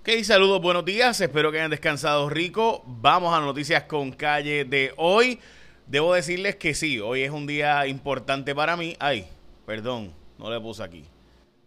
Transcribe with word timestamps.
Ok, 0.00 0.22
saludos, 0.22 0.62
buenos 0.62 0.84
días. 0.84 1.20
Espero 1.20 1.50
que 1.50 1.58
hayan 1.58 1.72
descansado 1.72 2.30
rico. 2.30 2.82
Vamos 2.86 3.34
a 3.34 3.40
noticias 3.40 3.82
con 3.82 4.12
calle 4.12 4.64
de 4.64 4.94
hoy. 4.96 5.40
Debo 5.86 6.14
decirles 6.14 6.56
que 6.56 6.72
sí, 6.72 7.00
hoy 7.00 7.22
es 7.22 7.30
un 7.30 7.46
día 7.46 7.86
importante 7.86 8.54
para 8.54 8.76
mí. 8.76 8.96
Ay, 9.00 9.26
perdón, 9.66 10.14
no 10.38 10.50
le 10.50 10.60
puse 10.60 10.84
aquí. 10.84 11.04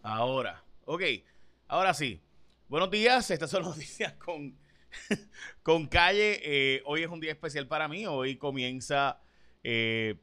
Ahora, 0.02 0.64
ok, 0.86 1.04
ahora 1.68 1.94
sí. 1.94 2.22
Buenos 2.70 2.90
días, 2.90 3.30
estas 3.30 3.52
son 3.52 3.64
noticias 3.64 4.14
con, 4.14 4.58
con 5.62 5.88
calle. 5.88 6.40
Eh, 6.44 6.82
hoy 6.86 7.04
es 7.04 7.10
un 7.10 7.20
día 7.20 7.32
especial 7.32 7.68
para 7.68 7.88
mí. 7.90 8.08
Hoy 8.08 8.38
comienza 8.38 9.20
eh, 9.62 10.16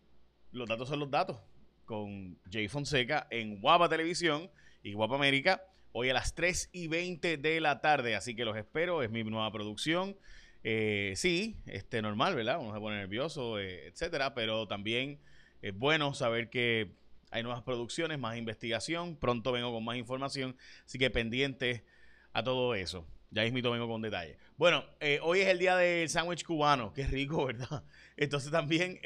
Los 0.51 0.67
datos 0.67 0.89
son 0.89 0.99
los 0.99 1.11
datos 1.11 1.37
con 1.85 2.39
Jay 2.51 2.69
Fonseca 2.69 3.29
en 3.31 3.61
Guapa 3.61 3.89
Televisión 3.89 4.51
y 4.83 4.95
Guapa 4.95 5.15
América 5.15 5.63
hoy 5.99 6.11
a 6.11 6.15
las 6.15 6.33
3 6.35 6.71
y 6.73 6.87
20 6.87 7.39
de 7.39 7.61
la 7.61 7.81
tarde. 7.81 8.15
Así 8.15 8.37
que 8.37 8.45
los 8.45 8.57
espero, 8.57 9.03
es 9.03 9.11
mi 9.11 9.25
nueva 9.25 9.51
producción. 9.51 10.17
Eh, 10.63 11.15
sí, 11.17 11.57
este, 11.67 12.01
normal, 12.03 12.37
¿verdad? 12.37 12.61
Uno 12.61 12.73
se 12.73 12.79
pone 12.79 12.97
nervioso, 12.99 13.59
eh, 13.59 13.89
etcétera, 13.89 14.33
pero 14.33 14.69
también 14.69 15.19
es 15.61 15.77
bueno 15.77 16.15
saber 16.15 16.51
que 16.51 16.93
hay 17.33 17.43
nuevas 17.43 17.63
producciones, 17.63 18.17
más 18.17 18.37
investigación. 18.37 19.17
Pronto 19.17 19.51
vengo 19.51 19.73
con 19.73 19.85
más 19.85 19.97
información, 19.97 20.57
así 20.87 20.99
que 20.99 21.11
pendiente 21.11 21.85
a 22.33 22.45
todo 22.45 22.77
eso. 22.77 23.05
Ya 23.31 23.43
mismo 23.51 23.73
vengo 23.73 23.89
con 23.89 24.01
detalles. 24.01 24.39
Bueno, 24.57 24.85
eh, 25.01 25.19
hoy 25.21 25.41
es 25.41 25.49
el 25.49 25.59
día 25.59 25.77
del 25.77 26.09
sándwich 26.09 26.45
cubano. 26.45 26.93
Qué 26.93 27.09
rico, 27.09 27.45
¿verdad? 27.47 27.83
Entonces 28.17 28.53
también, 28.53 29.01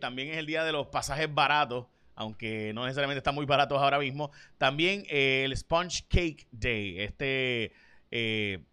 también 0.00 0.28
es 0.28 0.38
el 0.38 0.46
día 0.46 0.64
de 0.64 0.72
los 0.72 0.88
pasajes 0.88 1.32
baratos 1.32 1.86
aunque 2.14 2.72
no 2.74 2.84
necesariamente 2.84 3.18
están 3.18 3.34
muy 3.34 3.46
baratos 3.46 3.80
ahora 3.80 3.98
mismo. 3.98 4.30
También 4.58 5.04
eh, 5.08 5.42
el 5.44 5.56
Sponge 5.56 6.04
Cake 6.08 6.46
Day, 6.50 7.00
este 7.00 7.72
eh, 8.10 8.64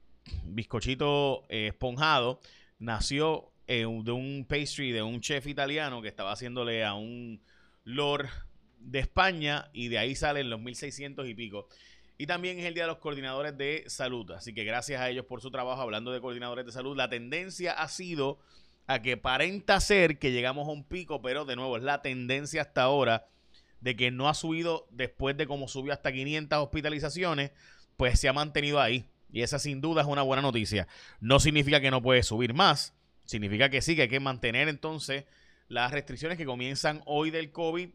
bizcochito 0.43 1.43
eh, 1.49 1.67
esponjado, 1.67 2.39
nació 2.77 3.51
de 3.67 3.85
un 3.85 4.47
pastry 4.49 4.91
de 4.91 5.03
un 5.03 5.21
chef 5.21 5.45
italiano 5.45 6.01
que 6.01 6.07
estaba 6.07 6.31
haciéndole 6.31 6.83
a 6.83 6.95
un 6.95 7.39
lord 7.83 8.27
de 8.79 8.97
España 8.97 9.69
y 9.73 9.89
de 9.89 9.99
ahí 9.99 10.15
salen 10.15 10.49
los 10.49 10.59
1600 10.59 11.27
y 11.27 11.35
pico. 11.35 11.67
Y 12.17 12.25
también 12.25 12.59
es 12.59 12.65
el 12.65 12.73
Día 12.73 12.83
de 12.83 12.87
los 12.87 12.97
Coordinadores 12.97 13.57
de 13.57 13.83
Salud. 13.87 14.31
Así 14.31 14.53
que 14.53 14.63
gracias 14.65 14.99
a 14.99 15.09
ellos 15.09 15.25
por 15.25 15.39
su 15.39 15.51
trabajo 15.51 15.81
hablando 15.81 16.11
de 16.11 16.19
coordinadores 16.19 16.65
de 16.65 16.71
salud. 16.71 16.97
La 16.97 17.09
tendencia 17.09 17.71
ha 17.73 17.87
sido 17.87 18.39
a 18.89 19.03
que 19.03 19.17
parenta 19.17 19.79
ser 19.81 20.17
que 20.17 20.31
llegamos 20.31 20.67
a 20.67 20.71
un 20.71 20.83
pico, 20.83 21.21
pero 21.21 21.45
de 21.45 21.55
nuevo 21.55 21.77
es 21.77 21.83
la 21.83 22.01
tendencia 22.01 22.63
hasta 22.63 22.81
ahora 22.81 23.27
de 23.81 23.95
que 23.95 24.09
no 24.09 24.27
ha 24.27 24.33
subido 24.33 24.87
después 24.89 25.37
de 25.37 25.45
como 25.45 25.67
subió 25.67 25.93
hasta 25.93 26.11
500 26.11 26.57
hospitalizaciones, 26.57 27.51
pues 27.97 28.19
se 28.19 28.27
ha 28.27 28.33
mantenido 28.33 28.81
ahí. 28.81 29.07
Y 29.31 29.43
esa 29.43 29.59
sin 29.59 29.79
duda 29.79 30.01
es 30.01 30.07
una 30.07 30.23
buena 30.23 30.41
noticia. 30.41 30.87
No 31.19 31.39
significa 31.39 31.79
que 31.79 31.91
no 31.91 32.01
puede 32.01 32.23
subir 32.23 32.55
más, 32.55 32.95
significa 33.25 33.69
que 33.69 33.83
sí, 33.83 33.95
que 33.95 34.01
hay 34.01 34.09
que 34.09 34.19
mantener 34.19 34.67
entonces 34.67 35.25
las 35.67 35.91
restricciones 35.91 36.39
que 36.39 36.45
comienzan 36.45 37.03
hoy 37.05 37.29
del 37.29 37.51
COVID 37.51 37.89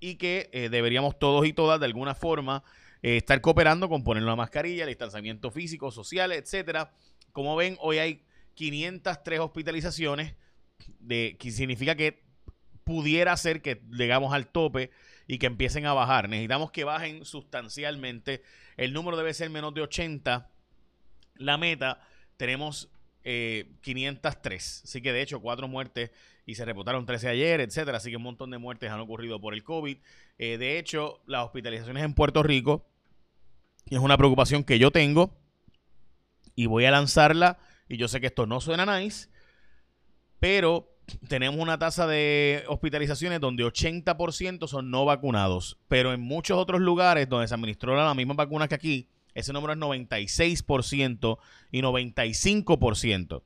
y 0.00 0.16
que 0.16 0.50
eh, 0.52 0.68
deberíamos 0.68 1.16
todos 1.20 1.46
y 1.46 1.52
todas 1.52 1.78
de 1.78 1.86
alguna 1.86 2.16
forma 2.16 2.64
eh, 3.02 3.18
estar 3.18 3.40
cooperando 3.40 3.88
con 3.88 4.02
poner 4.02 4.24
la 4.24 4.34
mascarilla, 4.34 4.82
el 4.82 4.88
distanciamiento 4.88 5.52
físico, 5.52 5.92
social, 5.92 6.32
etcétera. 6.32 6.92
Como 7.30 7.54
ven, 7.54 7.76
hoy 7.78 7.98
hay 7.98 8.24
503 8.60 9.40
hospitalizaciones, 9.40 10.34
de, 10.98 11.38
que 11.40 11.50
significa 11.50 11.94
que 11.94 12.22
pudiera 12.84 13.34
ser 13.38 13.62
que 13.62 13.80
llegamos 13.90 14.34
al 14.34 14.48
tope 14.48 14.90
y 15.26 15.38
que 15.38 15.46
empiecen 15.46 15.86
a 15.86 15.94
bajar. 15.94 16.28
Necesitamos 16.28 16.70
que 16.70 16.84
bajen 16.84 17.24
sustancialmente. 17.24 18.42
El 18.76 18.92
número 18.92 19.16
debe 19.16 19.32
ser 19.32 19.48
menos 19.48 19.72
de 19.72 19.80
80. 19.80 20.50
La 21.36 21.56
meta, 21.56 22.02
tenemos 22.36 22.90
503. 23.22 23.22
Eh, 23.24 24.80
Así 24.84 25.00
que 25.00 25.14
de 25.14 25.22
hecho, 25.22 25.40
cuatro 25.40 25.66
muertes 25.66 26.10
y 26.44 26.54
se 26.54 26.66
reportaron 26.66 27.06
13 27.06 27.30
ayer, 27.30 27.62
etcétera. 27.62 27.96
Así 27.96 28.10
que 28.10 28.18
un 28.18 28.24
montón 28.24 28.50
de 28.50 28.58
muertes 28.58 28.90
han 28.90 29.00
ocurrido 29.00 29.40
por 29.40 29.54
el 29.54 29.64
COVID. 29.64 29.96
Eh, 30.36 30.58
de 30.58 30.78
hecho, 30.78 31.22
las 31.24 31.46
hospitalizaciones 31.46 32.04
en 32.04 32.12
Puerto 32.12 32.42
Rico 32.42 32.84
es 33.88 34.00
una 34.00 34.18
preocupación 34.18 34.64
que 34.64 34.78
yo 34.78 34.90
tengo 34.90 35.34
y 36.54 36.66
voy 36.66 36.84
a 36.84 36.90
lanzarla 36.90 37.58
y 37.90 37.96
yo 37.96 38.08
sé 38.08 38.20
que 38.20 38.28
esto 38.28 38.46
no 38.46 38.60
suena 38.60 39.00
nice, 39.00 39.28
pero 40.38 40.88
tenemos 41.28 41.60
una 41.60 41.76
tasa 41.76 42.06
de 42.06 42.62
hospitalizaciones 42.68 43.40
donde 43.40 43.64
80% 43.64 44.68
son 44.68 44.90
no 44.92 45.04
vacunados, 45.04 45.76
pero 45.88 46.12
en 46.12 46.20
muchos 46.20 46.56
otros 46.56 46.80
lugares 46.80 47.28
donde 47.28 47.48
se 47.48 47.54
administró 47.54 47.96
la 47.96 48.14
misma 48.14 48.34
vacuna 48.34 48.68
que 48.68 48.76
aquí, 48.76 49.08
ese 49.34 49.52
número 49.52 49.72
es 49.72 49.78
96% 49.80 51.38
y 51.72 51.82
95%. 51.82 53.42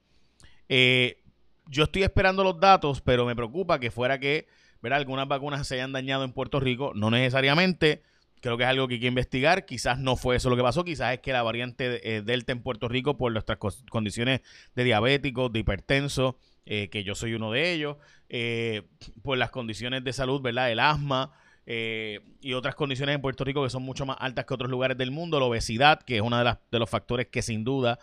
Eh, 0.69 1.22
yo 1.66 1.84
estoy 1.84 2.03
esperando 2.03 2.44
los 2.44 2.61
datos, 2.61 3.00
pero 3.00 3.25
me 3.25 3.34
preocupa 3.34 3.81
que 3.81 3.91
fuera 3.91 4.21
que 4.21 4.47
¿verdad? 4.82 4.99
algunas 4.99 5.26
vacunas 5.26 5.66
se 5.66 5.76
hayan 5.76 5.93
dañado 5.93 6.22
en 6.22 6.32
Puerto 6.32 6.61
Rico, 6.61 6.93
no 6.94 7.11
necesariamente. 7.11 8.03
Creo 8.44 8.59
que 8.59 8.65
es 8.65 8.69
algo 8.69 8.87
que 8.88 8.97
hay 8.97 9.00
que 9.00 9.06
investigar. 9.06 9.65
Quizás 9.65 9.99
no 9.99 10.16
fue 10.16 10.37
eso 10.37 10.50
lo 10.50 10.56
que 10.56 10.62
pasó. 10.62 10.84
Quizás 10.84 11.15
es 11.15 11.21
que 11.21 11.32
la 11.32 11.43
variante 11.43 12.16
eh, 12.16 12.21
Delta 12.21 12.53
en 12.53 12.60
Puerto 12.60 12.88
Rico, 12.88 13.16
por 13.16 13.32
nuestras 13.32 13.56
condiciones 13.88 14.43
de 14.75 14.84
diabéticos, 14.84 15.50
de 15.50 15.60
hipertenso, 15.60 16.37
eh, 16.66 16.91
que 16.91 17.05
yo 17.05 17.15
soy 17.15 17.32
uno 17.32 17.50
de 17.50 17.72
ellos, 17.72 17.97
eh, 18.28 18.82
por 19.22 19.38
las 19.38 19.50
condiciones 19.50 20.05
de 20.05 20.12
salud, 20.12 20.43
¿verdad? 20.43 20.71
El 20.71 20.81
asma. 20.81 21.32
y 21.66 22.53
otras 22.53 22.75
condiciones 22.75 23.15
en 23.15 23.22
Puerto 23.22 23.44
Rico 23.44 23.65
que 23.65 23.71
son 23.71 23.82
mucho 23.82 24.05
más 24.05 24.19
altas 24.21 24.44
que 24.44 24.53
otros 24.53 24.71
lugares 24.71 24.99
del 24.99 25.11
mundo, 25.11 25.41
la 25.41 25.47
obesidad, 25.47 26.03
que 26.03 26.16
es 26.16 26.21
uno 26.21 26.37
de, 26.37 26.78
los 26.78 26.91
factores 26.91 27.28
que 27.28 27.41
sin 27.41 27.65
duda 27.65 27.99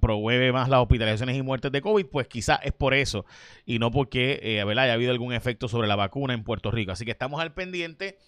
promueve 0.00 0.50
más 0.50 0.68
las 0.68 0.80
hospitalizaciones 0.80 1.36
y 1.36 1.42
muertes 1.42 1.70
de 1.70 1.80
COVID, 1.80 2.06
pues 2.06 2.26
quizás 2.26 2.58
es 2.64 2.72
por 2.72 2.92
eso 2.92 3.24
y 3.64 3.78
no 3.78 3.92
porque 3.92 4.60
¿verdad? 4.66 4.86
haya 4.86 4.94
habido 4.94 5.12
algún 5.12 5.32
efecto 5.32 5.68
sobre 5.68 5.86
la 5.86 5.94
vacuna 5.94 6.34
en 6.34 6.42
Puerto 6.42 6.72
Rico. 6.72 6.90
Así 6.90 7.04
que 7.04 7.12
estamos 7.12 7.40
al 7.40 7.54
pendiente 7.54 8.18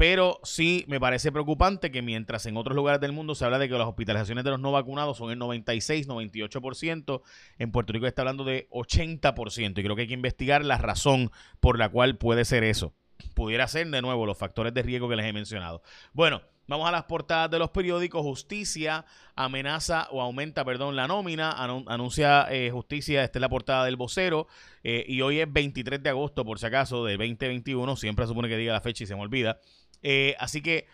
pero 0.00 0.40
sí 0.44 0.86
me 0.88 0.98
parece 0.98 1.30
preocupante 1.30 1.90
que 1.90 2.00
mientras 2.00 2.46
en 2.46 2.56
otros 2.56 2.74
lugares 2.74 3.02
del 3.02 3.12
mundo 3.12 3.34
se 3.34 3.44
habla 3.44 3.58
de 3.58 3.68
que 3.68 3.76
las 3.76 3.86
hospitalizaciones 3.86 4.44
de 4.44 4.50
los 4.50 4.58
no 4.58 4.72
vacunados 4.72 5.18
son 5.18 5.30
el 5.30 5.38
96, 5.38 6.08
98%, 6.08 7.20
en 7.58 7.70
Puerto 7.70 7.92
Rico 7.92 8.06
está 8.06 8.22
hablando 8.22 8.44
de 8.44 8.66
80%. 8.70 9.78
Y 9.78 9.82
creo 9.82 9.94
que 9.94 10.00
hay 10.00 10.08
que 10.08 10.14
investigar 10.14 10.64
la 10.64 10.78
razón 10.78 11.30
por 11.60 11.78
la 11.78 11.90
cual 11.90 12.16
puede 12.16 12.46
ser 12.46 12.64
eso. 12.64 12.94
Pudiera 13.34 13.68
ser, 13.68 13.90
de 13.90 14.00
nuevo, 14.00 14.24
los 14.24 14.38
factores 14.38 14.72
de 14.72 14.80
riesgo 14.80 15.06
que 15.06 15.16
les 15.16 15.26
he 15.26 15.34
mencionado. 15.34 15.82
Bueno, 16.14 16.40
Vamos 16.70 16.88
a 16.88 16.92
las 16.92 17.02
portadas 17.02 17.50
de 17.50 17.58
los 17.58 17.70
periódicos. 17.70 18.22
Justicia 18.22 19.04
amenaza 19.34 20.06
o 20.12 20.22
aumenta, 20.22 20.64
perdón, 20.64 20.94
la 20.94 21.08
nómina. 21.08 21.50
anuncia 21.50 22.46
eh, 22.48 22.70
Justicia, 22.70 23.24
esta 23.24 23.38
es 23.38 23.40
la 23.40 23.48
portada 23.48 23.84
del 23.86 23.96
vocero. 23.96 24.46
Eh, 24.84 25.04
y 25.08 25.20
hoy 25.20 25.40
es 25.40 25.52
23 25.52 26.00
de 26.00 26.10
agosto, 26.10 26.44
por 26.44 26.60
si 26.60 26.66
acaso, 26.66 27.04
de 27.04 27.16
2021. 27.16 27.96
Siempre 27.96 28.24
supone 28.28 28.48
que 28.48 28.56
diga 28.56 28.72
la 28.72 28.80
fecha 28.80 29.02
y 29.02 29.08
se 29.08 29.16
me 29.16 29.22
olvida. 29.22 29.58
Eh, 30.02 30.34
así 30.38 30.62
que 30.62 30.86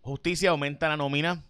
Justicia 0.00 0.50
aumenta 0.50 0.88
la 0.88 0.96
nómina. 0.96 1.44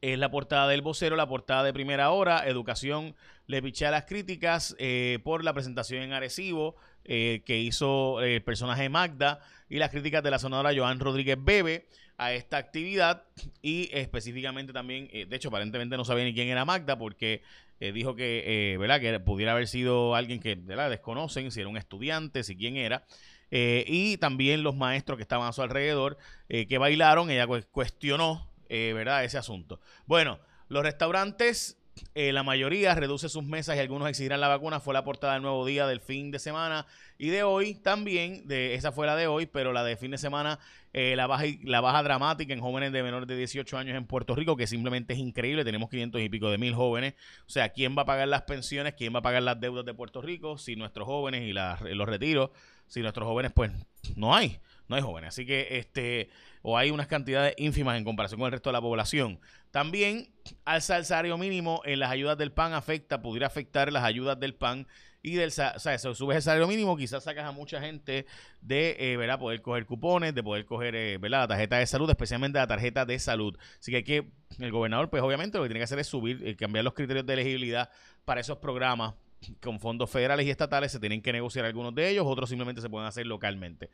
Es 0.00 0.18
la 0.18 0.30
portada 0.30 0.68
del 0.68 0.82
vocero, 0.82 1.16
la 1.16 1.28
portada 1.28 1.64
de 1.64 1.72
primera 1.72 2.10
hora. 2.10 2.46
Educación 2.46 3.16
le 3.46 3.62
pichea 3.62 3.90
las 3.90 4.04
críticas 4.04 4.76
por 5.24 5.42
la 5.42 5.54
presentación 5.54 6.02
en 6.02 6.12
Arecibo 6.12 6.76
que 7.04 7.42
hizo 7.46 8.20
el 8.20 8.42
personaje 8.42 8.88
Magda 8.88 9.40
y 9.68 9.78
las 9.78 9.90
críticas 9.90 10.22
de 10.22 10.30
la 10.30 10.38
sonadora 10.38 10.72
Joan 10.76 11.00
Rodríguez 11.00 11.38
Bebe 11.40 11.86
a 12.18 12.32
esta 12.32 12.56
actividad 12.56 13.24
y 13.62 13.90
específicamente 13.92 14.72
también, 14.72 15.08
eh, 15.12 15.26
de 15.26 15.36
hecho 15.36 15.48
aparentemente 15.48 15.96
no 15.96 16.04
sabía 16.04 16.24
ni 16.24 16.34
quién 16.34 16.48
era 16.48 16.64
Magda 16.64 16.98
porque 16.98 17.42
eh, 17.78 17.92
dijo 17.92 18.16
que, 18.16 18.72
eh, 18.72 18.78
¿verdad? 18.78 19.00
que 19.00 19.20
pudiera 19.20 19.52
haber 19.52 19.68
sido 19.68 20.14
alguien 20.14 20.40
que 20.40 20.56
desconocen, 20.56 21.50
si 21.50 21.60
era 21.60 21.68
un 21.68 21.76
estudiante, 21.76 22.42
si 22.42 22.56
quién 22.56 22.76
era. 22.76 23.04
Y 23.50 24.16
también 24.18 24.62
los 24.62 24.74
maestros 24.74 25.16
que 25.16 25.22
estaban 25.22 25.48
a 25.48 25.52
su 25.52 25.62
alrededor 25.62 26.18
que 26.48 26.78
bailaron, 26.78 27.30
ella 27.30 27.46
cuestionó 27.70 28.50
¿verdad? 28.68 29.24
ese 29.24 29.38
asunto. 29.38 29.80
Bueno, 30.06 30.38
los 30.68 30.82
restaurantes 30.82 31.78
eh, 32.14 32.32
la 32.32 32.42
mayoría 32.42 32.94
reduce 32.94 33.28
sus 33.28 33.44
mesas 33.44 33.76
y 33.76 33.80
algunos 33.80 34.08
exigirán 34.08 34.40
la 34.40 34.48
vacuna. 34.48 34.80
Fue 34.80 34.94
la 34.94 35.04
portada 35.04 35.34
del 35.34 35.42
nuevo 35.42 35.64
día 35.64 35.86
del 35.86 36.00
fin 36.00 36.30
de 36.30 36.38
semana 36.38 36.86
y 37.18 37.28
de 37.28 37.42
hoy 37.42 37.74
también. 37.74 38.46
De, 38.46 38.74
esa 38.74 38.92
fue 38.92 39.06
la 39.06 39.16
de 39.16 39.26
hoy, 39.26 39.46
pero 39.46 39.72
la 39.72 39.84
de 39.84 39.96
fin 39.96 40.10
de 40.10 40.18
semana, 40.18 40.58
eh, 40.98 41.14
la, 41.14 41.26
baja, 41.26 41.44
la 41.62 41.82
baja 41.82 42.02
dramática 42.02 42.54
en 42.54 42.60
jóvenes 42.60 42.90
de 42.90 43.02
menores 43.02 43.28
de 43.28 43.36
18 43.36 43.76
años 43.76 43.98
en 43.98 44.06
Puerto 44.06 44.34
Rico, 44.34 44.56
que 44.56 44.66
simplemente 44.66 45.12
es 45.12 45.18
increíble. 45.18 45.62
Tenemos 45.62 45.90
500 45.90 46.22
y 46.22 46.30
pico 46.30 46.50
de 46.50 46.56
mil 46.56 46.74
jóvenes. 46.74 47.12
O 47.46 47.50
sea, 47.50 47.68
¿quién 47.68 47.94
va 47.96 48.02
a 48.02 48.06
pagar 48.06 48.28
las 48.28 48.42
pensiones? 48.42 48.94
¿Quién 48.94 49.14
va 49.14 49.18
a 49.18 49.22
pagar 49.22 49.42
las 49.42 49.60
deudas 49.60 49.84
de 49.84 49.92
Puerto 49.92 50.22
Rico? 50.22 50.56
Si 50.56 50.74
nuestros 50.74 51.06
jóvenes 51.06 51.42
y 51.42 51.52
los 51.52 52.08
retiros, 52.08 52.48
si 52.86 53.02
nuestros 53.02 53.28
jóvenes, 53.28 53.52
pues 53.52 53.72
no 54.16 54.34
hay 54.34 54.58
no 54.88 54.96
hay 54.96 55.02
jóvenes. 55.02 55.28
Así 55.28 55.46
que 55.46 55.78
este, 55.78 56.30
o 56.62 56.76
hay 56.78 56.90
unas 56.90 57.06
cantidades 57.06 57.54
ínfimas 57.58 57.98
en 57.98 58.04
comparación 58.04 58.40
con 58.40 58.46
el 58.46 58.52
resto 58.52 58.70
de 58.70 58.74
la 58.74 58.80
población. 58.80 59.40
También 59.70 60.32
alza 60.64 60.96
el 60.96 61.04
salario 61.04 61.36
mínimo 61.38 61.82
en 61.84 61.98
las 61.98 62.10
ayudas 62.10 62.38
del 62.38 62.52
PAN 62.52 62.72
afecta, 62.72 63.20
pudiera 63.20 63.46
afectar 63.46 63.92
las 63.92 64.04
ayudas 64.04 64.38
del 64.38 64.54
PAN 64.54 64.86
y 65.26 65.34
del, 65.34 65.48
o 65.48 65.50
sea, 65.50 65.98
subes 65.98 66.36
el 66.36 66.42
salario 66.42 66.68
mínimo, 66.68 66.96
quizás 66.96 67.24
sacas 67.24 67.44
a 67.44 67.50
mucha 67.50 67.80
gente 67.80 68.26
de, 68.60 68.96
eh, 68.96 69.16
¿verdad? 69.16 69.40
Poder 69.40 69.60
coger 69.60 69.84
cupones, 69.84 70.32
de 70.36 70.40
poder 70.40 70.64
coger, 70.64 70.94
eh, 70.94 71.18
¿verdad? 71.18 71.40
La 71.40 71.48
tarjeta 71.48 71.78
de 71.78 71.86
salud, 71.88 72.08
especialmente 72.08 72.58
la 72.60 72.68
tarjeta 72.68 73.04
de 73.04 73.18
salud. 73.18 73.58
Así 73.80 73.90
que 73.90 73.96
hay 73.96 74.04
que, 74.04 74.30
el 74.60 74.70
gobernador, 74.70 75.10
pues 75.10 75.24
obviamente 75.24 75.58
lo 75.58 75.64
que 75.64 75.68
tiene 75.70 75.80
que 75.80 75.84
hacer 75.84 75.98
es 75.98 76.06
subir, 76.06 76.46
eh, 76.46 76.54
cambiar 76.54 76.84
los 76.84 76.94
criterios 76.94 77.26
de 77.26 77.32
elegibilidad 77.32 77.90
para 78.24 78.40
esos 78.40 78.58
programas 78.58 79.14
con 79.60 79.80
fondos 79.80 80.08
federales 80.08 80.46
y 80.46 80.50
estatales 80.50 80.92
se 80.92 81.00
tienen 81.00 81.20
que 81.20 81.32
negociar 81.32 81.64
algunos 81.64 81.92
de 81.92 82.08
ellos, 82.08 82.24
otros 82.24 82.48
simplemente 82.48 82.80
se 82.80 82.88
pueden 82.88 83.08
hacer 83.08 83.26
localmente. 83.26 83.90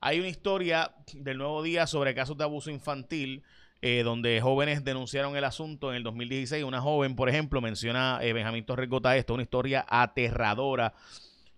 Hay 0.00 0.18
una 0.18 0.28
historia 0.28 0.94
del 1.14 1.38
nuevo 1.38 1.62
día 1.62 1.86
sobre 1.86 2.14
casos 2.14 2.36
de 2.36 2.44
abuso 2.44 2.70
infantil. 2.70 3.42
Eh, 3.86 4.02
donde 4.02 4.40
jóvenes 4.40 4.82
denunciaron 4.82 5.36
el 5.36 5.44
asunto 5.44 5.90
en 5.90 5.96
el 5.96 6.02
2016. 6.04 6.64
Una 6.64 6.80
joven, 6.80 7.14
por 7.14 7.28
ejemplo, 7.28 7.60
menciona 7.60 8.18
eh, 8.22 8.32
Benjamín 8.32 8.64
Torres 8.64 8.88
Gota 8.88 9.14
esto, 9.14 9.34
una 9.34 9.42
historia 9.42 9.84
aterradora. 9.86 10.94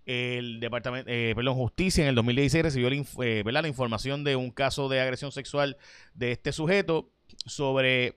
El 0.06 0.58
Departamento, 0.58 1.08
eh, 1.08 1.34
perdón, 1.36 1.54
Justicia 1.54 2.02
en 2.02 2.08
el 2.08 2.16
2016 2.16 2.64
recibió 2.64 2.90
la, 2.90 3.62
la 3.62 3.68
información 3.68 4.24
de 4.24 4.34
un 4.34 4.50
caso 4.50 4.88
de 4.88 5.00
agresión 5.00 5.30
sexual 5.30 5.76
de 6.14 6.32
este 6.32 6.50
sujeto 6.50 7.12
sobre 7.28 8.16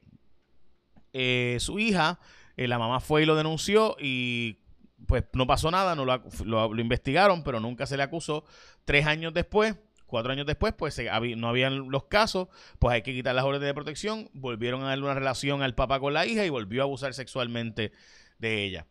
su 1.59 1.77
hija. 1.77 2.19
la 2.55 2.79
mamá 2.79 3.01
fue 3.01 3.21
y 3.21 3.25
lo 3.27 3.35
denunció 3.35 3.95
y 3.99 4.57
pues 5.05 5.23
no 5.33 5.45
pasó 5.45 5.69
nada, 5.69 5.95
no 5.95 6.05
lo, 6.05 6.79
investigaron, 6.79 7.43
pero 7.43 7.59
nunca 7.59 7.85
se 7.85 7.95
le 7.95 8.01
acusó. 8.01 8.43
Tres 8.85 9.05
años 9.05 9.35
después, 9.35 9.75
cuatro 10.09 10.33
años 10.33 10.45
después, 10.45 10.73
pues 10.73 10.99
no 11.37 11.47
habían 11.47 11.89
los 11.89 12.05
casos, 12.05 12.49
pues 12.79 12.93
hay 12.93 13.01
que 13.01 13.13
quitar 13.13 13.33
las 13.33 13.45
órdenes 13.45 13.67
de 13.67 13.73
protección, 13.73 14.29
volvieron 14.33 14.83
a 14.83 14.89
darle 14.89 15.05
una 15.05 15.13
relación 15.13 15.61
al 15.61 15.75
papá 15.75 16.01
con 16.01 16.13
la 16.13 16.25
hija 16.25 16.45
y 16.45 16.49
volvió 16.49 16.81
a 16.81 16.85
abusar 16.85 17.13
sexualmente 17.13 17.93
de 18.39 18.63
ella. 18.65 18.87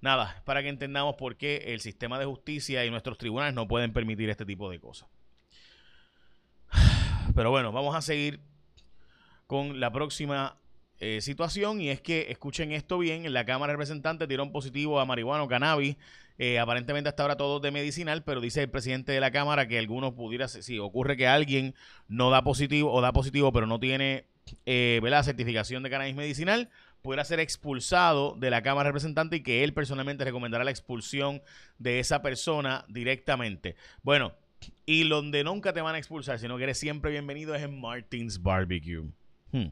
Nada, 0.00 0.42
para 0.46 0.62
que 0.62 0.68
entendamos 0.68 1.16
por 1.16 1.36
qué 1.36 1.74
el 1.74 1.80
sistema 1.80 2.18
de 2.18 2.24
justicia 2.24 2.84
y 2.86 2.90
nuestros 2.90 3.18
tribunales 3.18 3.54
no 3.54 3.68
pueden 3.68 3.92
permitir 3.92 4.30
este 4.30 4.46
tipo 4.46 4.70
de 4.70 4.80
cosas. 4.80 5.08
Pero 7.34 7.50
bueno, 7.50 7.70
vamos 7.72 7.94
a 7.94 8.00
seguir 8.00 8.40
con 9.46 9.80
la 9.80 9.92
próxima 9.92 10.56
eh, 11.00 11.20
situación 11.22 11.80
y 11.80 11.88
es 11.88 12.00
que, 12.00 12.26
escuchen 12.28 12.72
esto 12.72 12.98
bien, 12.98 13.24
en 13.24 13.32
la 13.32 13.46
Cámara 13.46 13.72
de 13.72 13.76
Representantes 13.78 14.28
dieron 14.28 14.52
positivo 14.52 15.00
a 15.00 15.06
marihuana 15.06 15.42
o 15.42 15.48
cannabis, 15.48 15.96
eh, 16.38 16.58
aparentemente 16.58 17.08
hasta 17.08 17.22
ahora 17.22 17.36
todos 17.36 17.60
de 17.62 17.70
medicinal, 17.70 18.22
pero 18.22 18.40
dice 18.40 18.62
el 18.62 18.70
presidente 18.70 19.12
de 19.12 19.20
la 19.20 19.30
Cámara 19.30 19.66
que 19.66 19.78
algunos 19.78 20.12
pudiera, 20.12 20.46
si 20.46 20.78
ocurre 20.78 21.16
que 21.16 21.26
alguien 21.26 21.74
no 22.08 22.30
da 22.30 22.42
positivo 22.42 22.92
o 22.92 23.00
da 23.00 23.12
positivo 23.12 23.52
pero 23.52 23.66
no 23.66 23.80
tiene 23.80 24.26
eh, 24.66 25.00
la 25.02 25.22
certificación 25.22 25.82
de 25.82 25.90
cannabis 25.90 26.14
medicinal, 26.14 26.68
pudiera 27.02 27.24
ser 27.24 27.40
expulsado 27.40 28.36
de 28.38 28.50
la 28.50 28.62
Cámara 28.62 28.88
de 28.88 28.92
Representantes 28.92 29.40
y 29.40 29.42
que 29.42 29.64
él 29.64 29.72
personalmente 29.72 30.24
recomendará 30.24 30.64
la 30.64 30.70
expulsión 30.70 31.42
de 31.78 31.98
esa 31.98 32.22
persona 32.22 32.84
directamente. 32.88 33.76
Bueno, 34.02 34.34
y 34.84 35.08
donde 35.08 35.44
nunca 35.44 35.72
te 35.72 35.80
van 35.80 35.94
a 35.94 35.98
expulsar, 35.98 36.38
sino 36.38 36.58
que 36.58 36.64
eres 36.64 36.78
siempre 36.78 37.10
bienvenido 37.10 37.54
es 37.54 37.62
en 37.62 37.80
Martins 37.80 38.42
Barbecue. 38.42 39.04
Hmm. 39.52 39.68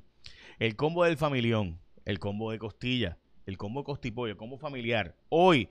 El 0.59 0.75
combo 0.75 1.05
del 1.05 1.17
familión, 1.17 1.79
el 2.05 2.19
combo 2.19 2.51
de 2.51 2.59
costilla, 2.59 3.17
el 3.47 3.57
combo 3.57 3.85
costipollo, 3.85 4.33
el 4.33 4.37
combo 4.37 4.59
familiar. 4.59 5.15
Hoy, 5.29 5.69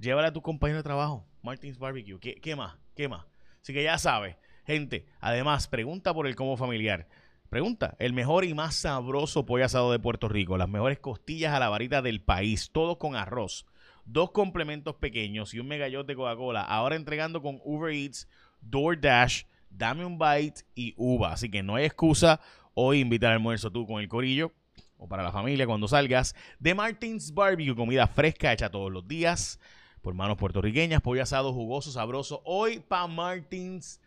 llévale 0.00 0.28
a 0.28 0.32
tu 0.32 0.40
compañero 0.40 0.78
de 0.78 0.82
trabajo, 0.82 1.26
Martins 1.42 1.78
Barbecue. 1.78 2.18
¿Qué, 2.18 2.56
más? 2.56 2.74
¿Qué 2.96 3.06
más? 3.06 3.26
Así 3.60 3.74
que 3.74 3.82
ya 3.82 3.98
sabes, 3.98 4.36
gente. 4.66 5.04
Además, 5.20 5.68
pregunta 5.68 6.14
por 6.14 6.26
el 6.26 6.36
combo 6.36 6.56
familiar. 6.56 7.06
Pregunta, 7.50 7.96
el 7.98 8.14
mejor 8.14 8.46
y 8.46 8.54
más 8.54 8.76
sabroso 8.76 9.44
pollo 9.44 9.66
asado 9.66 9.92
de 9.92 9.98
Puerto 9.98 10.26
Rico, 10.26 10.56
las 10.56 10.70
mejores 10.70 11.00
costillas 11.00 11.52
a 11.52 11.60
la 11.60 11.68
varita 11.68 12.00
del 12.00 12.22
país, 12.22 12.70
todo 12.72 12.98
con 12.98 13.16
arroz, 13.16 13.66
dos 14.06 14.30
complementos 14.30 14.94
pequeños 14.94 15.52
y 15.52 15.58
un 15.58 15.68
megallot 15.68 16.06
de 16.06 16.16
Coca-Cola, 16.16 16.62
ahora 16.62 16.96
entregando 16.96 17.42
con 17.42 17.60
Uber 17.62 17.92
Eats, 17.92 18.26
DoorDash, 18.62 19.44
Dame 19.76 20.04
un 20.04 20.18
Bite 20.18 20.62
y 20.74 20.94
Uva. 20.96 21.32
Así 21.32 21.50
que 21.50 21.62
no 21.62 21.74
hay 21.74 21.84
excusa, 21.84 22.40
Hoy 22.74 23.00
invita 23.00 23.28
al 23.28 23.34
almuerzo 23.34 23.70
tú 23.70 23.86
con 23.86 24.00
el 24.00 24.08
corillo 24.08 24.52
o 24.96 25.08
para 25.08 25.22
la 25.22 25.30
familia 25.30 25.66
cuando 25.66 25.86
salgas 25.86 26.34
de 26.58 26.74
Martins 26.74 27.32
Barbecue, 27.32 27.76
comida 27.76 28.06
fresca 28.08 28.52
hecha 28.52 28.68
todos 28.68 28.90
los 28.92 29.06
días 29.06 29.60
por 30.02 30.12
manos 30.12 30.36
puertorriqueñas, 30.36 31.00
pollo 31.00 31.22
asado 31.22 31.52
jugoso, 31.52 31.92
sabroso. 31.92 32.42
Hoy 32.44 32.80
para 32.80 33.06
Martins 33.06 34.00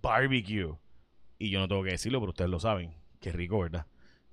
Barbecue. 0.00 0.72
Y 1.38 1.50
yo 1.50 1.58
no 1.58 1.68
tengo 1.68 1.82
que 1.82 1.90
decirlo, 1.90 2.20
pero 2.20 2.30
ustedes 2.30 2.50
lo 2.50 2.60
saben. 2.60 2.94
Qué 3.20 3.32
rico, 3.32 3.58
¿verdad? 3.58 3.86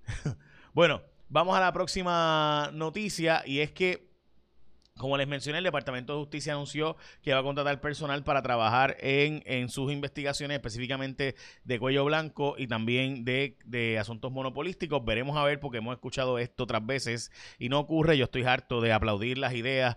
bueno, 0.74 1.02
vamos 1.28 1.58
a 1.58 1.60
la 1.60 1.74
próxima 1.74 2.70
noticia 2.74 3.44
y 3.46 3.60
es 3.60 3.72
que 3.72 4.09
como 5.00 5.18
les 5.18 5.28
mencioné, 5.28 5.60
el 5.60 5.64
Departamento 5.64 6.14
de 6.14 6.20
Justicia 6.20 6.54
anunció 6.54 6.98
que 7.24 7.34
va 7.34 7.40
a 7.40 7.44
contratar 7.44 7.80
personal 7.80 8.24
para 8.24 8.42
trabajar 8.42 8.98
en, 9.00 9.70
sus 9.70 9.92
investigaciones, 9.92 10.56
específicamente 10.56 11.36
de 11.64 11.80
cuello 11.80 12.04
blanco 12.04 12.56
y 12.58 12.68
también 12.68 13.24
de, 13.24 13.58
de, 13.66 13.98
asuntos 13.98 14.32
monopolísticos. 14.32 15.04
Veremos 15.06 15.38
a 15.38 15.44
ver, 15.46 15.60
porque 15.62 15.78
hemos 15.78 15.96
escuchado 15.96 16.38
esto 16.38 16.64
otras 16.64 16.86
veces 16.86 17.32
y 17.58 17.70
no 17.70 17.80
ocurre. 17.80 18.18
Yo 18.18 18.26
estoy 18.26 18.44
harto 18.44 18.82
de 18.82 18.92
aplaudir 18.92 19.38
las 19.38 19.54
ideas 19.54 19.96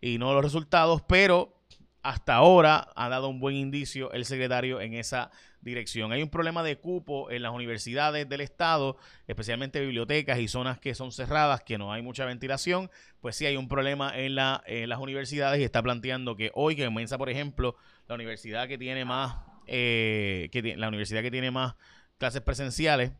y 0.00 0.18
no 0.18 0.32
los 0.32 0.44
resultados, 0.44 1.02
pero 1.02 1.60
hasta 2.04 2.34
ahora 2.34 2.92
ha 2.94 3.08
dado 3.08 3.28
un 3.28 3.40
buen 3.40 3.56
indicio 3.56 4.12
el 4.12 4.24
secretario 4.24 4.80
en 4.80 4.94
esa 4.94 5.32
dirección. 5.64 6.12
Hay 6.12 6.22
un 6.22 6.28
problema 6.28 6.62
de 6.62 6.76
cupo 6.76 7.30
en 7.30 7.42
las 7.42 7.52
universidades 7.52 8.28
del 8.28 8.40
estado, 8.40 8.96
especialmente 9.26 9.80
bibliotecas 9.80 10.38
y 10.38 10.48
zonas 10.48 10.78
que 10.78 10.94
son 10.94 11.10
cerradas, 11.10 11.62
que 11.62 11.78
no 11.78 11.92
hay 11.92 12.02
mucha 12.02 12.24
ventilación. 12.24 12.90
Pues 13.20 13.36
sí 13.36 13.46
hay 13.46 13.56
un 13.56 13.68
problema 13.68 14.16
en, 14.16 14.34
la, 14.34 14.62
las 14.66 14.98
universidades 14.98 15.60
y 15.60 15.64
está 15.64 15.82
planteando 15.82 16.36
que 16.36 16.50
hoy 16.54 16.76
que 16.76 16.84
comienza, 16.84 17.18
por 17.18 17.30
ejemplo, 17.30 17.76
la 18.06 18.14
universidad 18.14 18.68
que 18.68 18.78
tiene 18.78 19.04
más, 19.04 19.36
eh, 19.66 20.50
la 20.76 20.88
universidad 20.88 21.22
que 21.22 21.30
tiene 21.30 21.50
más 21.50 21.74
clases 22.18 22.42
presenciales, 22.42 23.12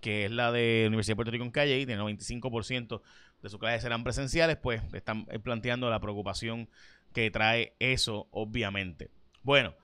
que 0.00 0.24
es 0.24 0.30
la 0.30 0.50
de 0.52 0.84
Universidad 0.86 1.12
de 1.12 1.16
Puerto 1.16 1.32
Rico 1.32 1.44
en 1.44 1.50
Calle, 1.50 1.78
y 1.78 1.86
tiene 1.86 2.02
95% 2.02 3.02
de 3.42 3.48
sus 3.48 3.58
clases 3.58 3.82
serán 3.82 4.04
presenciales, 4.04 4.56
pues 4.56 4.82
están 4.92 5.26
planteando 5.26 5.90
la 5.90 6.00
preocupación 6.00 6.68
que 7.12 7.30
trae 7.30 7.74
eso, 7.78 8.28
obviamente. 8.30 9.10
Bueno, 9.42 9.74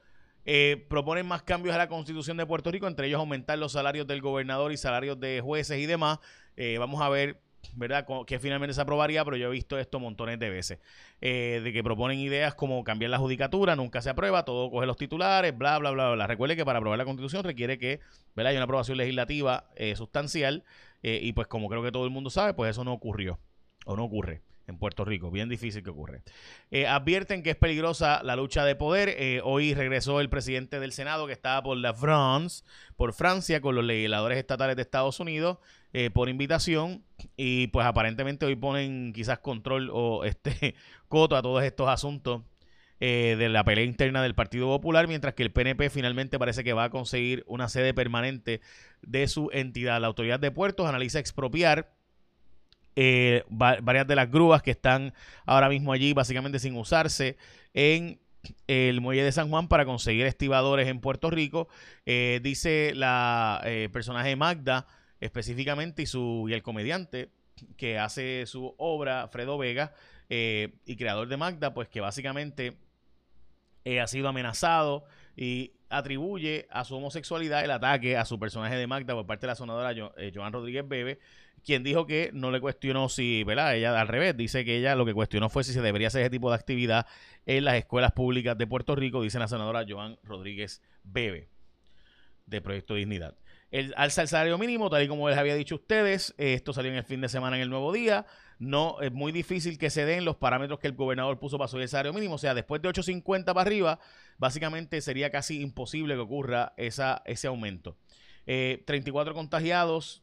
eh, 0.45 0.85
proponen 0.89 1.27
más 1.27 1.43
cambios 1.43 1.75
a 1.75 1.79
la 1.79 1.89
constitución 1.89 2.37
de 2.37 2.47
Puerto 2.47 2.71
Rico, 2.71 2.87
entre 2.87 3.07
ellos 3.07 3.19
aumentar 3.19 3.59
los 3.59 3.73
salarios 3.73 4.07
del 4.07 4.21
gobernador 4.21 4.73
y 4.73 4.77
salarios 4.77 5.19
de 5.19 5.41
jueces 5.41 5.79
y 5.79 5.87
demás. 5.87 6.19
Eh, 6.57 6.77
vamos 6.79 7.01
a 7.01 7.09
ver, 7.09 7.41
¿verdad?, 7.75 8.07
que 8.27 8.39
finalmente 8.39 8.75
se 8.75 8.81
aprobaría, 8.81 9.25
pero 9.25 9.37
yo 9.37 9.49
he 9.49 9.51
visto 9.51 9.79
esto 9.79 9.99
montones 10.01 10.39
de 10.39 10.51
veces. 10.51 10.79
Eh, 11.21 11.61
de 11.65 11.73
que 11.73 11.83
proponen 11.83 12.19
ideas 12.19 12.55
como 12.55 12.85
cambiar 12.85 13.11
la 13.11 13.19
judicatura, 13.19 13.75
nunca 13.75 14.03
se 14.03 14.11
aprueba, 14.11 14.45
todo 14.45 14.71
coge 14.71 14.87
los 14.87 14.99
titulares, 14.99 15.57
bla, 15.57 15.79
bla, 15.79 15.91
bla, 15.93 16.13
bla. 16.13 16.27
Recuerde 16.27 16.57
que 16.57 16.65
para 16.65 16.79
aprobar 16.79 16.99
la 16.99 17.07
constitución 17.07 17.43
requiere 17.45 17.79
que, 17.79 18.01
haya 18.37 18.53
una 18.53 18.65
aprobación 18.65 18.99
legislativa 18.99 19.71
sustancial. 19.97 20.65
y 21.03 21.33
pues, 21.33 21.47
como 21.47 21.69
creo 21.69 21.83
que 21.83 21.93
todo 21.93 22.05
el 22.05 22.11
mundo 22.11 22.31
sabe, 22.31 22.55
pues 22.55 22.71
eso 22.71 22.85
no 22.85 22.93
ocurrió 22.93 23.39
o 23.87 23.97
no 23.97 24.05
ocurre 24.05 24.43
en 24.67 24.79
Puerto 24.79 25.05
Rico. 25.05 25.31
Bien 25.31 25.49
difícil 25.49 25.83
que 25.83 25.91
ocurre. 25.91 26.23
Eh, 26.71 26.87
advierten 26.87 27.43
que 27.43 27.51
es 27.51 27.57
peligrosa 27.57 28.23
la 28.23 28.37
lucha 28.37 28.65
de 28.65 28.75
poder. 28.75 29.11
Eh, 29.11 29.41
hoy 29.45 29.75
regresó 29.75 30.21
el 30.21 30.29
presidente 30.29 30.81
del 30.81 30.93
Senado 30.93 31.27
que 31.27 31.33
estaba 31.33 31.63
por 31.63 31.77
la 31.77 31.95
France, 31.95 32.65
por 32.97 33.13
Francia, 33.13 33.61
con 33.61 33.75
los 33.75 33.85
legisladores 33.85 34.39
estatales 34.39 34.77
de 34.77 34.83
Estados 34.83 35.21
Unidos, 35.21 35.59
eh, 35.93 36.11
por 36.11 36.29
invitación. 36.29 37.05
Y 37.37 37.69
pues 37.69 37.87
aparentemente 37.87 38.47
hoy 38.47 38.57
ponen 38.57 39.13
quizás 39.13 39.39
control 39.39 39.91
o 39.93 40.25
este 40.25 40.75
coto 41.09 41.37
a 41.37 41.43
todos 41.43 41.63
estos 41.63 41.89
asuntos. 41.89 42.43
de 43.01 43.49
la 43.51 43.65
pelea 43.65 43.85
interna 43.85 44.23
del 44.23 44.35
Partido 44.35 44.67
Popular, 44.67 45.07
mientras 45.09 45.35
que 45.35 45.43
el 45.43 45.51
PNP 45.51 45.91
finalmente 45.91 46.39
parece 46.39 46.65
que 46.65 46.73
va 46.73 46.85
a 46.85 46.91
conseguir 46.91 47.45
una 47.47 47.69
sede 47.69 47.93
permanente 47.93 48.63
de 49.03 49.29
su 49.29 49.51
entidad. 49.53 50.01
La 50.01 50.07
autoridad 50.07 50.41
de 50.41 50.51
puertos 50.51 50.89
analiza 50.89 51.19
expropiar 51.19 51.93
eh, 52.97 53.45
varias 53.49 54.07
de 54.07 54.15
las 54.15 54.31
grúas 54.31 54.63
que 54.63 54.71
están 54.71 55.13
ahora 55.47 55.69
mismo 55.69 55.93
allí 55.93 56.13
básicamente 56.13 56.59
sin 56.59 56.77
usarse 56.77 57.37
en 57.73 58.21
el 58.67 59.01
muelle 59.01 59.25
de 59.25 59.33
San 59.33 59.49
Juan 59.49 59.69
para 59.69 59.85
conseguir 59.85 60.27
estibadores 60.27 60.89
en 60.89 61.01
Puerto 61.01 61.31
Rico. 61.31 61.69
Eh, 62.07 62.41
dice 62.43 62.93
la 62.95 63.61
eh, 63.65 63.89
personaje 63.93 64.37
Magda 64.37 64.87
específicamente 65.21 66.03
y, 66.03 66.07
su, 66.07 66.47
y 66.49 66.53
el 66.53 66.63
comediante 66.63 67.31
que 67.77 67.99
hace 67.99 68.45
su 68.47 68.75
obra, 68.79 69.29
Fredo 69.29 69.57
Vega, 69.59 69.95
y 70.29 70.97
creador 70.97 71.29
de 71.29 71.37
Magda, 71.37 71.73
pues 71.75 71.89
que 71.89 72.01
básicamente 72.01 72.77
ha 74.01 74.07
sido 74.09 74.29
amenazado 74.29 75.05
y 75.37 75.75
atribuye 75.97 76.67
a 76.71 76.85
su 76.85 76.97
homosexualidad 76.97 77.65
el 77.65 77.71
ataque 77.71 78.17
a 78.17 78.25
su 78.25 78.39
personaje 78.39 78.77
de 78.77 78.87
Magda 78.87 79.15
por 79.15 79.27
parte 79.27 79.47
de 79.47 79.49
la 79.49 79.55
sonadora 79.55 79.95
Joan 80.35 80.53
Rodríguez 80.53 80.87
Bebe 80.87 81.19
quien 81.65 81.83
dijo 81.83 82.07
que 82.07 82.31
no 82.33 82.51
le 82.51 82.61
cuestionó 82.61 83.09
si, 83.09 83.43
¿verdad? 83.43 83.75
Ella 83.75 83.99
al 83.99 84.09
revés, 84.09 84.37
dice 84.37 84.65
que 84.65 84.77
ella 84.77 84.95
lo 84.95 85.07
que 85.07 85.15
cuestionó 85.15 85.49
fue 85.49 85.65
si 85.65 85.73
se 85.73 85.81
debería 85.81 86.09
hacer 86.09 86.21
ese 86.21 86.31
tipo 86.31 86.51
de 86.51 86.57
actividad 86.57 87.07
en 87.47 87.65
las 87.65 87.77
escuelas 87.77 88.13
públicas 88.13 88.57
de 88.57 88.67
Puerto 88.67 88.95
Rico, 88.95 89.23
dice 89.23 89.39
la 89.39 89.49
senadora 89.49 89.85
Joan 89.89 90.19
Rodríguez 90.23 90.83
Bebe, 91.03 91.49
de 92.47 92.61
Proyecto 92.61 92.95
Dignidad. 92.95 93.35
el 93.71 93.95
alza 93.97 94.23
el 94.23 94.29
salario 94.29 94.59
mínimo, 94.59 94.91
tal 94.91 95.03
y 95.03 95.09
como 95.09 95.29
les 95.29 95.39
había 95.39 95.55
dicho 95.55 95.77
ustedes, 95.77 96.35
esto 96.37 96.73
salió 96.75 96.91
en 96.91 96.99
el 96.99 97.05
fin 97.05 97.23
de 97.23 97.29
semana 97.29 97.57
en 97.57 97.63
el 97.63 97.71
nuevo 97.71 97.93
día. 97.93 98.27
No, 98.59 99.01
es 99.01 99.13
muy 99.13 99.33
difícil 99.33 99.79
que 99.79 99.91
se 99.91 100.05
den 100.05 100.25
los 100.25 100.37
parámetros 100.37 100.79
que 100.79 100.87
el 100.87 100.95
gobernador 100.95 101.39
puso 101.39 101.59
para 101.59 101.71
el 101.73 101.89
salario 101.89 102.13
mínimo. 102.13 102.37
O 102.37 102.39
sea, 102.39 102.55
después 102.55 102.81
de 102.83 102.89
8.50 102.89 103.45
para 103.45 103.61
arriba, 103.61 103.99
básicamente 104.39 105.01
sería 105.01 105.31
casi 105.31 105.61
imposible 105.61 106.15
que 106.15 106.21
ocurra 106.21 106.73
esa, 106.77 107.23
ese 107.27 107.49
aumento. 107.49 107.97
34 108.45 109.33
eh, 109.33 109.35
contagiados. 109.35 110.23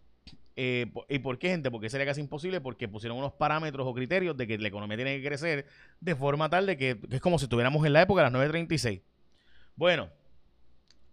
Eh, 0.56 0.92
¿Y 1.10 1.20
por 1.20 1.40
qué, 1.40 1.50
gente? 1.50 1.72
Porque 1.72 1.90
sería 1.90 2.06
casi 2.06 2.22
imposible 2.22 2.62
porque 2.62 2.88
pusieron 2.88 3.18
unos 3.18 3.34
parámetros 3.34 3.88
o 3.88 3.94
criterios 3.94 4.36
de 4.38 4.48
que 4.48 4.58
la 4.58 4.68
economía 4.68 4.98
tiene 4.98 5.20
que 5.20 5.28
crecer 5.28 5.66
de 6.00 6.16
forma 6.16 6.50
tal 6.50 6.66
de 6.66 6.78
que, 6.78 7.00
es 7.10 7.22
como 7.22 7.40
si 7.40 7.46
estuviéramos 7.46 7.86
en 7.86 7.94
la 7.94 8.02
época 8.02 8.24
de 8.24 8.30
las 8.30 8.50
9.36. 8.52 9.02
Bueno, 9.76 10.10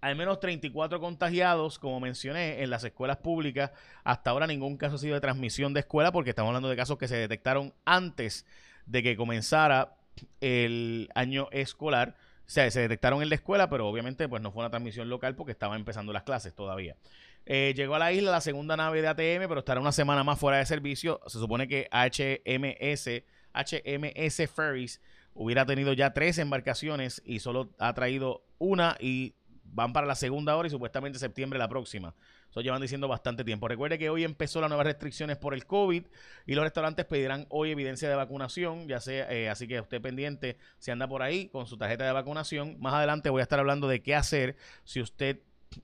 al 0.01 0.17
menos 0.17 0.41
34 0.41 1.01
contagiados, 1.01 1.79
como 1.79 2.01
mencioné, 2.01 2.63
en 2.63 2.71
las 2.71 2.85
escuelas 2.85 3.19
públicas. 3.19 3.73
Hasta 4.05 4.31
ahora 4.31 4.47
ningún 4.47 4.77
caso 4.77 4.97
ha 4.97 4.99
sido 4.99 5.15
de 5.15 5.21
transmisión 5.21 5.75
de 5.75 5.81
escuela 5.81 6.13
porque 6.13 6.31
estamos 6.31 6.51
hablando 6.51 6.69
de 6.69 6.77
casos 6.77 6.99
que 6.99 7.09
se 7.09 7.17
detectaron 7.17 7.75
antes 7.85 8.47
de 8.87 9.03
que 9.03 9.17
comenzara 9.17 9.97
el 10.41 11.09
año 11.15 11.49
escolar. 11.51 12.17
O 12.41 12.51
sea, 12.51 12.71
se 12.71 12.81
detectaron 12.81 13.23
en 13.23 13.29
la 13.29 13.35
escuela, 13.35 13.69
pero 13.69 13.89
obviamente 13.89 14.29
pues 14.29 14.41
no 14.41 14.53
fue 14.53 14.61
una 14.61 14.71
transmisión 14.71 15.09
local 15.09 15.35
porque 15.35 15.53
estaban 15.53 15.79
empezando 15.79 16.13
las 16.13 16.23
clases 16.23 16.55
todavía. 16.55 16.97
Eh, 17.45 17.73
llegó 17.77 17.95
a 17.95 17.99
la 17.99 18.13
isla 18.13 18.31
la 18.31 18.41
segunda 18.41 18.77
nave 18.77 19.03
de 19.03 19.09
ATM, 19.09 19.49
pero 19.49 19.61
estará 19.61 19.81
una 19.81 19.93
semana 19.93 20.23
más 20.23 20.39
fuera 20.39 20.59
de 20.59 20.67
servicio. 20.67 21.21
Se 21.27 21.39
supone 21.39 21.67
que 21.67 21.89
HMS, 21.91 23.23
HMS 23.53 24.51
Ferries 24.51 25.01
hubiera 25.35 25.65
tenido 25.67 25.93
ya 25.93 26.13
tres 26.13 26.39
embarcaciones 26.39 27.23
y 27.25 27.41
solo 27.41 27.71
ha 27.79 27.95
traído 27.95 28.45
una 28.59 28.97
y 29.01 29.35
van 29.73 29.93
para 29.93 30.07
la 30.07 30.15
segunda 30.15 30.57
hora 30.57 30.69
y 30.69 30.71
supuestamente 30.71 31.19
septiembre 31.19 31.59
la 31.59 31.69
próxima. 31.69 32.15
Eso 32.51 32.61
llevan 32.61 32.81
diciendo 32.81 33.09
bastante 33.09 33.45
tiempo. 33.45 33.69
Recuerde 33.69 33.99
que 33.99 34.11
hoy 34.11 34.25
empezó 34.25 34.61
las 34.61 34.71
nuevas 34.71 34.87
restricciones 34.87 35.37
por 35.37 35.55
el 35.55 35.67
COVID 35.67 36.05
y 36.47 36.55
los 36.55 36.65
restaurantes 36.65 37.05
pedirán 37.05 37.47
hoy 37.51 37.71
evidencia 37.71 38.09
de 38.09 38.15
vacunación, 38.15 38.89
ya 38.89 39.01
sea, 39.01 39.31
eh, 39.31 39.49
así 39.49 39.69
que 39.69 39.81
usted 39.81 40.01
pendiente 40.01 40.57
si 40.79 40.91
anda 40.91 41.07
por 41.07 41.23
ahí 41.23 41.49
con 41.49 41.67
su 41.67 41.77
tarjeta 41.77 42.05
de 42.05 42.13
vacunación. 42.13 42.77
Más 42.81 42.95
adelante 42.95 43.31
voy 43.31 43.41
a 43.41 43.43
estar 43.43 43.59
hablando 43.59 43.87
de 43.89 44.03
qué 44.03 44.15
hacer 44.15 44.57
si 44.85 45.01
usted 45.01 45.41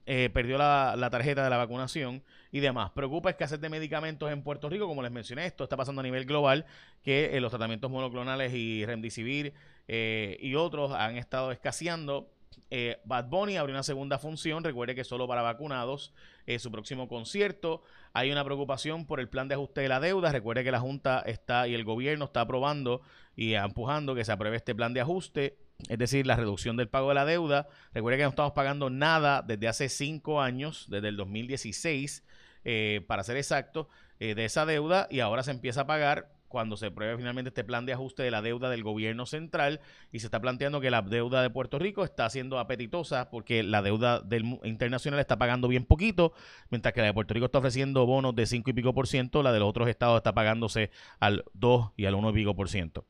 eh, 0.06 0.30
perdió 0.32 0.56
la, 0.56 1.08
tarjeta 1.10 1.44
de 1.44 1.50
la 1.50 1.58
vacunación 1.58 2.22
y 2.50 2.60
demás. 2.60 2.90
Preocupa 2.92 3.28
escasez 3.28 3.60
de 3.60 3.68
medicamentos 3.68 4.32
en 4.32 4.42
Puerto 4.42 4.70
Rico, 4.70 4.86
como 4.86 5.02
les 5.02 5.12
mencioné, 5.12 5.44
esto 5.44 5.64
está 5.64 5.76
pasando 5.76 6.00
a 6.00 6.04
nivel 6.04 6.24
global, 6.24 6.64
que 7.02 7.36
eh, 7.36 7.40
los 7.40 7.50
tratamientos 7.50 7.90
monoclonales 7.90 8.54
y 8.54 8.86
remdesivir 8.86 9.52
y 9.86 10.54
otros 10.54 10.92
han 10.92 11.18
estado 11.18 11.52
escaseando 11.52 12.33
eh, 12.70 13.00
Bad 13.04 13.28
Bunny 13.28 13.56
abrió 13.56 13.74
una 13.74 13.82
segunda 13.82 14.18
función, 14.18 14.64
recuerde 14.64 14.94
que 14.94 15.04
solo 15.04 15.26
para 15.28 15.42
vacunados, 15.42 16.12
eh, 16.46 16.58
su 16.58 16.70
próximo 16.70 17.08
concierto. 17.08 17.82
Hay 18.12 18.30
una 18.30 18.44
preocupación 18.44 19.06
por 19.06 19.20
el 19.20 19.28
plan 19.28 19.48
de 19.48 19.54
ajuste 19.54 19.80
de 19.80 19.88
la 19.88 20.00
deuda. 20.00 20.32
Recuerde 20.32 20.64
que 20.64 20.70
la 20.70 20.80
Junta 20.80 21.20
está 21.20 21.66
y 21.68 21.74
el 21.74 21.84
gobierno 21.84 22.26
está 22.26 22.42
aprobando 22.42 23.02
y 23.36 23.54
empujando 23.54 24.14
que 24.14 24.24
se 24.24 24.32
apruebe 24.32 24.56
este 24.56 24.74
plan 24.74 24.94
de 24.94 25.00
ajuste, 25.00 25.58
es 25.88 25.98
decir, 25.98 26.26
la 26.26 26.36
reducción 26.36 26.76
del 26.76 26.88
pago 26.88 27.08
de 27.08 27.14
la 27.14 27.24
deuda. 27.24 27.68
Recuerde 27.92 28.18
que 28.18 28.24
no 28.24 28.30
estamos 28.30 28.52
pagando 28.52 28.90
nada 28.90 29.42
desde 29.42 29.68
hace 29.68 29.88
cinco 29.88 30.40
años, 30.40 30.86
desde 30.88 31.08
el 31.08 31.16
2016, 31.16 32.24
eh, 32.64 33.04
para 33.06 33.24
ser 33.24 33.36
exacto, 33.36 33.88
de 34.18 34.44
esa 34.44 34.64
deuda 34.64 35.06
y 35.10 35.20
ahora 35.20 35.42
se 35.42 35.50
empieza 35.50 35.82
a 35.82 35.86
pagar 35.86 36.33
cuando 36.54 36.76
se 36.76 36.92
pruebe 36.92 37.16
finalmente 37.16 37.48
este 37.48 37.64
plan 37.64 37.84
de 37.84 37.94
ajuste 37.94 38.22
de 38.22 38.30
la 38.30 38.40
deuda 38.40 38.70
del 38.70 38.84
gobierno 38.84 39.26
central 39.26 39.80
y 40.12 40.20
se 40.20 40.28
está 40.28 40.40
planteando 40.40 40.80
que 40.80 40.88
la 40.88 41.02
deuda 41.02 41.42
de 41.42 41.50
Puerto 41.50 41.80
Rico 41.80 42.04
está 42.04 42.30
siendo 42.30 42.60
apetitosa 42.60 43.28
porque 43.28 43.64
la 43.64 43.82
deuda 43.82 44.20
del 44.20 44.60
internacional 44.62 45.18
está 45.18 45.36
pagando 45.36 45.66
bien 45.66 45.84
poquito, 45.84 46.32
mientras 46.70 46.94
que 46.94 47.00
la 47.00 47.08
de 47.08 47.12
Puerto 47.12 47.34
Rico 47.34 47.46
está 47.46 47.58
ofreciendo 47.58 48.06
bonos 48.06 48.36
de 48.36 48.46
5 48.46 48.70
y 48.70 48.72
pico 48.72 48.94
por 48.94 49.08
ciento, 49.08 49.42
la 49.42 49.50
de 49.50 49.58
los 49.58 49.68
otros 49.68 49.88
estados 49.88 50.16
está 50.16 50.32
pagándose 50.32 50.92
al 51.18 51.44
2 51.54 51.90
y 51.96 52.04
al 52.04 52.14
1 52.14 52.30
y 52.30 52.32
pico 52.34 52.54
por 52.54 52.68
ciento. 52.68 53.04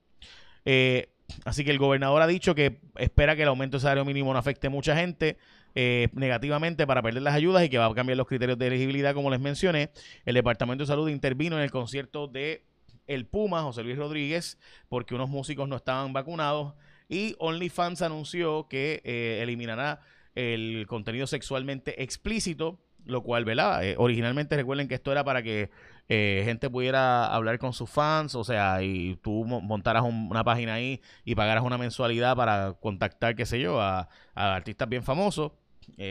Eh, 0.64 1.12
así 1.44 1.66
que 1.66 1.70
el 1.70 1.78
gobernador 1.78 2.22
ha 2.22 2.26
dicho 2.26 2.54
que 2.54 2.80
espera 2.96 3.36
que 3.36 3.42
el 3.42 3.48
aumento 3.48 3.76
del 3.76 3.82
salario 3.82 4.06
mínimo 4.06 4.32
no 4.32 4.38
afecte 4.38 4.68
a 4.68 4.70
mucha 4.70 4.96
gente. 4.96 5.36
Eh, 5.76 6.06
negativamente 6.12 6.86
para 6.86 7.02
perder 7.02 7.22
las 7.22 7.34
ayudas 7.34 7.64
y 7.64 7.68
que 7.68 7.78
va 7.78 7.86
a 7.86 7.94
cambiar 7.94 8.16
los 8.16 8.28
criterios 8.28 8.56
de 8.56 8.68
elegibilidad, 8.68 9.12
como 9.12 9.28
les 9.28 9.40
mencioné. 9.40 9.90
El 10.24 10.36
Departamento 10.36 10.84
de 10.84 10.86
Salud 10.86 11.08
intervino 11.08 11.56
en 11.56 11.64
el 11.64 11.72
concierto 11.72 12.28
de 12.28 12.64
el 13.06 13.26
Puma, 13.26 13.62
José 13.62 13.82
Luis 13.82 13.96
Rodríguez, 13.96 14.58
porque 14.88 15.14
unos 15.14 15.28
músicos 15.28 15.68
no 15.68 15.76
estaban 15.76 16.12
vacunados. 16.12 16.74
Y 17.08 17.36
OnlyFans 17.38 18.02
anunció 18.02 18.66
que 18.68 19.02
eh, 19.04 19.40
eliminará 19.42 20.00
el 20.34 20.86
contenido 20.88 21.26
sexualmente 21.26 22.02
explícito, 22.02 22.80
lo 23.04 23.22
cual, 23.22 23.44
¿verdad? 23.44 23.84
Eh, 23.84 23.96
originalmente 23.98 24.56
recuerden 24.56 24.88
que 24.88 24.94
esto 24.94 25.12
era 25.12 25.22
para 25.22 25.42
que 25.42 25.70
eh, 26.08 26.42
gente 26.44 26.70
pudiera 26.70 27.26
hablar 27.26 27.58
con 27.58 27.72
sus 27.72 27.90
fans, 27.90 28.34
o 28.34 28.44
sea, 28.44 28.82
y 28.82 29.16
tú 29.16 29.44
montaras 29.44 30.02
una 30.02 30.42
página 30.42 30.74
ahí 30.74 31.02
y 31.24 31.34
pagaras 31.34 31.62
una 31.62 31.78
mensualidad 31.78 32.34
para 32.36 32.72
contactar, 32.80 33.36
qué 33.36 33.44
sé 33.46 33.60
yo, 33.60 33.80
a, 33.80 34.08
a 34.34 34.54
artistas 34.54 34.88
bien 34.88 35.02
famosos. 35.02 35.52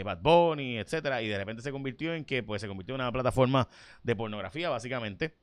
Bad 0.06 0.20
Bunny, 0.22 0.78
etcétera, 0.78 1.24
y 1.24 1.28
de 1.28 1.36
repente 1.36 1.64
se 1.64 1.72
convirtió 1.72 2.14
en 2.14 2.26
que 2.26 2.44
pues 2.44 2.62
se 2.62 2.68
convirtió 2.68 2.94
en 2.94 3.02
una 3.02 3.12
plataforma 3.12 3.68
de 4.04 4.16
pornografía 4.16 4.70
básicamente 4.70 5.34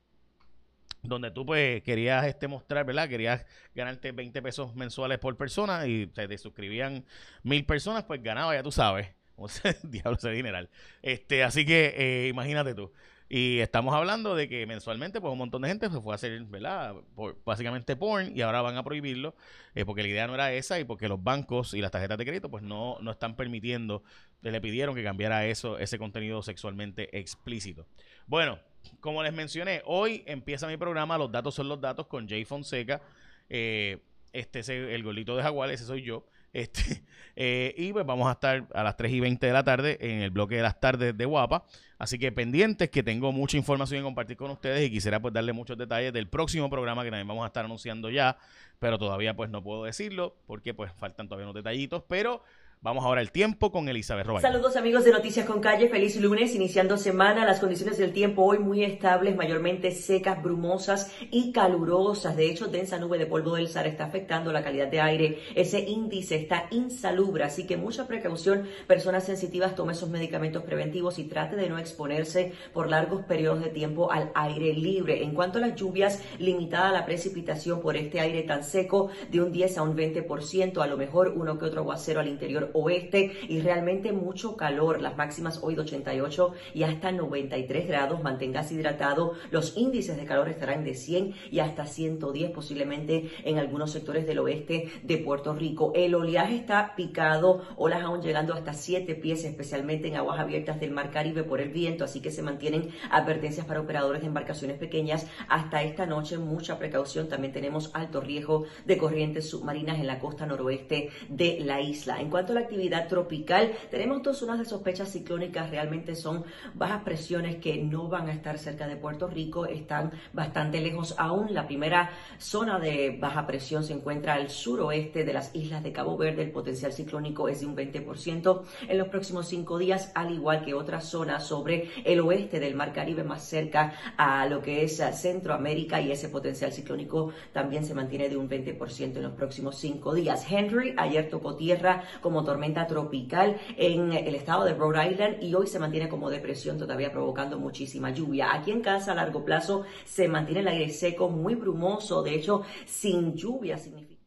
donde 1.02 1.30
tú 1.30 1.46
pues 1.46 1.82
querías 1.82 2.26
este 2.26 2.48
mostrar, 2.48 2.84
¿verdad? 2.84 3.08
Querías 3.08 3.46
ganarte 3.74 4.12
20 4.12 4.42
pesos 4.42 4.74
mensuales 4.74 5.18
por 5.18 5.36
persona 5.36 5.86
y 5.86 6.06
te 6.06 6.36
suscribían 6.38 7.04
mil 7.42 7.64
personas, 7.64 8.04
pues 8.04 8.22
ganaba, 8.22 8.54
ya 8.54 8.62
tú 8.62 8.72
sabes. 8.72 9.08
O 9.42 9.48
sea, 9.48 9.74
diablo 9.82 10.18
ese 10.18 10.32
dineral. 10.32 10.68
Este, 11.00 11.42
así 11.42 11.64
que 11.64 11.94
eh, 11.96 12.28
imagínate 12.28 12.74
tú. 12.74 12.92
Y 13.32 13.60
estamos 13.60 13.94
hablando 13.94 14.34
de 14.34 14.48
que 14.48 14.66
mensualmente, 14.66 15.20
pues 15.20 15.30
un 15.30 15.38
montón 15.38 15.62
de 15.62 15.68
gente 15.68 15.88
se 15.88 16.00
fue 16.00 16.12
a 16.12 16.16
hacer, 16.16 16.42
¿verdad? 16.46 16.96
básicamente 17.44 17.94
porn 17.94 18.36
y 18.36 18.40
ahora 18.40 18.60
van 18.60 18.76
a 18.76 18.82
prohibirlo 18.82 19.36
eh, 19.76 19.84
porque 19.84 20.02
la 20.02 20.08
idea 20.08 20.26
no 20.26 20.34
era 20.34 20.52
esa 20.52 20.80
y 20.80 20.84
porque 20.84 21.06
los 21.06 21.22
bancos 21.22 21.72
y 21.72 21.80
las 21.80 21.92
tarjetas 21.92 22.18
de 22.18 22.24
crédito, 22.24 22.50
pues 22.50 22.64
no, 22.64 22.98
no 23.00 23.12
están 23.12 23.36
permitiendo, 23.36 24.02
le 24.42 24.60
pidieron 24.60 24.96
que 24.96 25.04
cambiara 25.04 25.46
eso, 25.46 25.78
ese 25.78 25.96
contenido 25.96 26.42
sexualmente 26.42 27.16
explícito. 27.16 27.86
Bueno, 28.26 28.58
como 28.98 29.22
les 29.22 29.32
mencioné, 29.32 29.82
hoy 29.84 30.24
empieza 30.26 30.66
mi 30.66 30.76
programa 30.76 31.16
Los 31.16 31.30
datos 31.30 31.54
son 31.54 31.68
los 31.68 31.80
datos 31.80 32.08
con 32.08 32.28
Jay 32.28 32.44
Fonseca. 32.44 33.00
Eh, 33.48 33.98
este 34.32 34.58
es 34.58 34.68
el 34.70 35.04
golito 35.04 35.36
de 35.36 35.44
Jaguar, 35.44 35.70
ese 35.70 35.84
soy 35.84 36.02
yo. 36.02 36.26
Este, 36.52 37.02
eh, 37.36 37.74
y 37.76 37.92
pues 37.92 38.04
vamos 38.04 38.28
a 38.28 38.32
estar 38.32 38.66
a 38.74 38.82
las 38.82 38.96
3 38.96 39.12
y 39.12 39.20
20 39.20 39.46
de 39.46 39.52
la 39.52 39.64
tarde 39.64 39.98
en 40.00 40.22
el 40.22 40.30
bloque 40.30 40.56
de 40.56 40.62
las 40.62 40.80
tardes 40.80 41.16
de 41.16 41.24
Guapa. 41.24 41.64
Así 41.98 42.18
que 42.18 42.32
pendientes 42.32 42.90
que 42.90 43.02
tengo 43.02 43.30
mucha 43.32 43.56
información 43.56 44.00
que 44.00 44.04
compartir 44.04 44.36
con 44.36 44.50
ustedes 44.50 44.86
y 44.86 44.90
quisiera 44.90 45.20
pues 45.20 45.34
darle 45.34 45.52
muchos 45.52 45.76
detalles 45.76 46.12
del 46.12 46.28
próximo 46.28 46.70
programa 46.70 47.04
que 47.04 47.10
también 47.10 47.28
vamos 47.28 47.44
a 47.44 47.48
estar 47.48 47.64
anunciando 47.64 48.10
ya, 48.10 48.38
pero 48.78 48.98
todavía 48.98 49.36
pues 49.36 49.50
no 49.50 49.62
puedo 49.62 49.84
decirlo 49.84 50.34
porque 50.46 50.72
pues 50.72 50.92
faltan 50.92 51.28
todavía 51.28 51.46
unos 51.46 51.56
detallitos, 51.56 52.02
pero 52.08 52.42
Vamos 52.82 53.04
ahora 53.04 53.20
al 53.20 53.30
tiempo 53.30 53.70
con 53.70 53.90
Elizabeth 53.90 54.24
Robaina. 54.24 54.48
Saludos 54.48 54.74
amigos 54.74 55.04
de 55.04 55.12
Noticias 55.12 55.44
con 55.44 55.60
Calle, 55.60 55.90
feliz 55.90 56.18
lunes, 56.18 56.54
iniciando 56.54 56.96
semana. 56.96 57.44
Las 57.44 57.60
condiciones 57.60 57.98
del 57.98 58.14
tiempo 58.14 58.42
hoy 58.42 58.58
muy 58.58 58.84
estables, 58.84 59.36
mayormente 59.36 59.90
secas, 59.90 60.42
brumosas 60.42 61.12
y 61.30 61.52
calurosas. 61.52 62.38
De 62.38 62.48
hecho, 62.50 62.68
densa 62.68 62.96
nube 62.96 63.18
de 63.18 63.26
polvo 63.26 63.56
del 63.56 63.68
SAR 63.68 63.86
está 63.86 64.06
afectando 64.06 64.50
la 64.50 64.64
calidad 64.64 64.88
de 64.88 64.98
aire. 64.98 65.40
Ese 65.54 65.80
índice 65.80 66.36
está 66.36 66.68
insalubre, 66.70 67.44
así 67.44 67.66
que 67.66 67.76
mucha 67.76 68.06
precaución. 68.06 68.66
Personas 68.86 69.24
sensitivas 69.24 69.74
tome 69.74 69.92
sus 69.92 70.08
medicamentos 70.08 70.62
preventivos 70.62 71.18
y 71.18 71.24
trate 71.24 71.56
de 71.56 71.68
no 71.68 71.76
exponerse 71.76 72.54
por 72.72 72.88
largos 72.88 73.26
periodos 73.26 73.62
de 73.62 73.68
tiempo 73.68 74.10
al 74.10 74.32
aire 74.34 74.72
libre. 74.72 75.22
En 75.22 75.34
cuanto 75.34 75.58
a 75.58 75.60
las 75.60 75.76
lluvias, 75.76 76.22
limitada 76.38 76.92
la 76.92 77.04
precipitación 77.04 77.82
por 77.82 77.98
este 77.98 78.20
aire 78.20 78.42
tan 78.44 78.64
seco 78.64 79.10
de 79.30 79.42
un 79.42 79.52
10 79.52 79.76
a 79.76 79.82
un 79.82 79.94
20%, 79.94 80.80
a 80.80 80.86
lo 80.86 80.96
mejor 80.96 81.34
uno 81.36 81.58
que 81.58 81.66
otro 81.66 81.82
aguacero 81.82 82.20
al 82.20 82.28
interior 82.28 82.69
oeste 82.74 83.32
y 83.48 83.60
realmente 83.60 84.12
mucho 84.12 84.56
calor. 84.56 85.00
Las 85.00 85.16
máximas 85.16 85.60
hoy 85.62 85.74
de 85.74 85.82
88 85.82 86.52
y 86.74 86.82
hasta 86.82 87.12
93 87.12 87.88
grados. 87.88 88.22
Mantengas 88.22 88.72
hidratado. 88.72 89.34
Los 89.50 89.76
índices 89.76 90.16
de 90.16 90.24
calor 90.24 90.48
estarán 90.48 90.84
de 90.84 90.94
100 90.94 91.34
y 91.50 91.60
hasta 91.60 91.86
110 91.86 92.50
posiblemente 92.50 93.30
en 93.44 93.58
algunos 93.58 93.90
sectores 93.92 94.26
del 94.26 94.38
oeste 94.38 94.90
de 95.02 95.18
Puerto 95.18 95.54
Rico. 95.54 95.92
El 95.94 96.14
oleaje 96.14 96.56
está 96.56 96.94
picado, 96.96 97.62
olas 97.76 98.02
aún 98.02 98.22
llegando 98.22 98.54
hasta 98.54 98.72
7 98.72 99.14
pies, 99.16 99.44
especialmente 99.44 100.08
en 100.08 100.16
aguas 100.16 100.38
abiertas 100.38 100.80
del 100.80 100.90
Mar 100.90 101.10
Caribe 101.10 101.44
por 101.44 101.60
el 101.60 101.70
viento, 101.70 102.04
así 102.04 102.20
que 102.20 102.30
se 102.30 102.42
mantienen 102.42 102.90
advertencias 103.10 103.66
para 103.66 103.80
operadores 103.80 104.22
de 104.22 104.28
embarcaciones 104.28 104.78
pequeñas 104.78 105.26
hasta 105.48 105.82
esta 105.82 106.06
noche. 106.06 106.38
Mucha 106.38 106.78
precaución. 106.78 107.28
También 107.28 107.52
tenemos 107.52 107.90
alto 107.94 108.20
riesgo 108.20 108.64
de 108.84 108.98
corrientes 108.98 109.48
submarinas 109.48 109.98
en 109.98 110.06
la 110.06 110.18
costa 110.18 110.46
noroeste 110.46 111.10
de 111.28 111.60
la 111.60 111.80
isla. 111.80 112.20
En 112.20 112.30
cuanto 112.30 112.52
a 112.52 112.54
la 112.56 112.59
actividad 112.60 113.08
tropical. 113.08 113.72
Tenemos 113.90 114.22
dos 114.22 114.38
zonas 114.38 114.58
de 114.58 114.64
sospechas 114.64 115.10
ciclónicas, 115.10 115.70
realmente 115.70 116.14
son 116.14 116.44
bajas 116.74 117.02
presiones 117.02 117.56
que 117.56 117.76
no 117.78 118.08
van 118.08 118.28
a 118.28 118.32
estar 118.32 118.58
cerca 118.58 118.86
de 118.86 118.96
Puerto 118.96 119.28
Rico, 119.28 119.66
están 119.66 120.12
bastante 120.32 120.80
lejos 120.80 121.14
aún. 121.18 121.52
La 121.52 121.66
primera 121.66 122.10
zona 122.38 122.78
de 122.78 123.16
baja 123.20 123.46
presión 123.46 123.84
se 123.84 123.92
encuentra 123.92 124.34
al 124.34 124.50
suroeste 124.50 125.24
de 125.24 125.32
las 125.32 125.54
islas 125.54 125.82
de 125.82 125.92
Cabo 125.92 126.16
Verde, 126.16 126.42
el 126.42 126.52
potencial 126.52 126.92
ciclónico 126.92 127.48
es 127.48 127.60
de 127.60 127.66
un 127.66 127.76
20% 127.76 128.62
en 128.88 128.98
los 128.98 129.08
próximos 129.08 129.48
cinco 129.48 129.78
días, 129.78 130.12
al 130.14 130.32
igual 130.32 130.64
que 130.64 130.74
otras 130.74 131.04
zonas 131.04 131.46
sobre 131.46 131.90
el 132.04 132.20
oeste 132.20 132.60
del 132.60 132.74
Mar 132.74 132.92
Caribe, 132.92 133.24
más 133.24 133.44
cerca 133.44 133.94
a 134.16 134.46
lo 134.46 134.62
que 134.62 134.84
es 134.84 135.00
Centroamérica, 135.14 136.00
y 136.00 136.12
ese 136.12 136.28
potencial 136.28 136.72
ciclónico 136.72 137.32
también 137.52 137.84
se 137.84 137.94
mantiene 137.94 138.28
de 138.28 138.36
un 138.36 138.48
20% 138.48 139.16
en 139.16 139.22
los 139.22 139.32
próximos 139.32 139.78
cinco 139.78 140.14
días. 140.14 140.46
Henry 140.50 140.94
ayer 140.96 141.28
tocó 141.28 141.56
tierra 141.56 142.04
como 142.20 142.44
tormenta 142.50 142.84
tropical 142.84 143.60
en 143.76 144.12
el 144.12 144.34
estado 144.34 144.64
de 144.64 144.74
Rhode 144.74 145.12
Island 145.12 145.40
y 145.40 145.54
hoy 145.54 145.68
se 145.68 145.78
mantiene 145.78 146.08
como 146.08 146.28
depresión, 146.28 146.78
todavía 146.78 147.12
provocando 147.12 147.60
muchísima 147.60 148.10
lluvia. 148.10 148.52
Aquí 148.52 148.72
en 148.72 148.80
casa 148.80 149.12
a 149.12 149.14
largo 149.14 149.44
plazo 149.44 149.84
se 150.04 150.26
mantiene 150.26 150.62
el 150.62 150.68
aire 150.68 150.90
seco, 150.90 151.28
muy 151.28 151.54
brumoso, 151.54 152.24
de 152.24 152.34
hecho, 152.34 152.64
sin 152.86 153.36
lluvia 153.36 153.78
significa. 153.78 154.20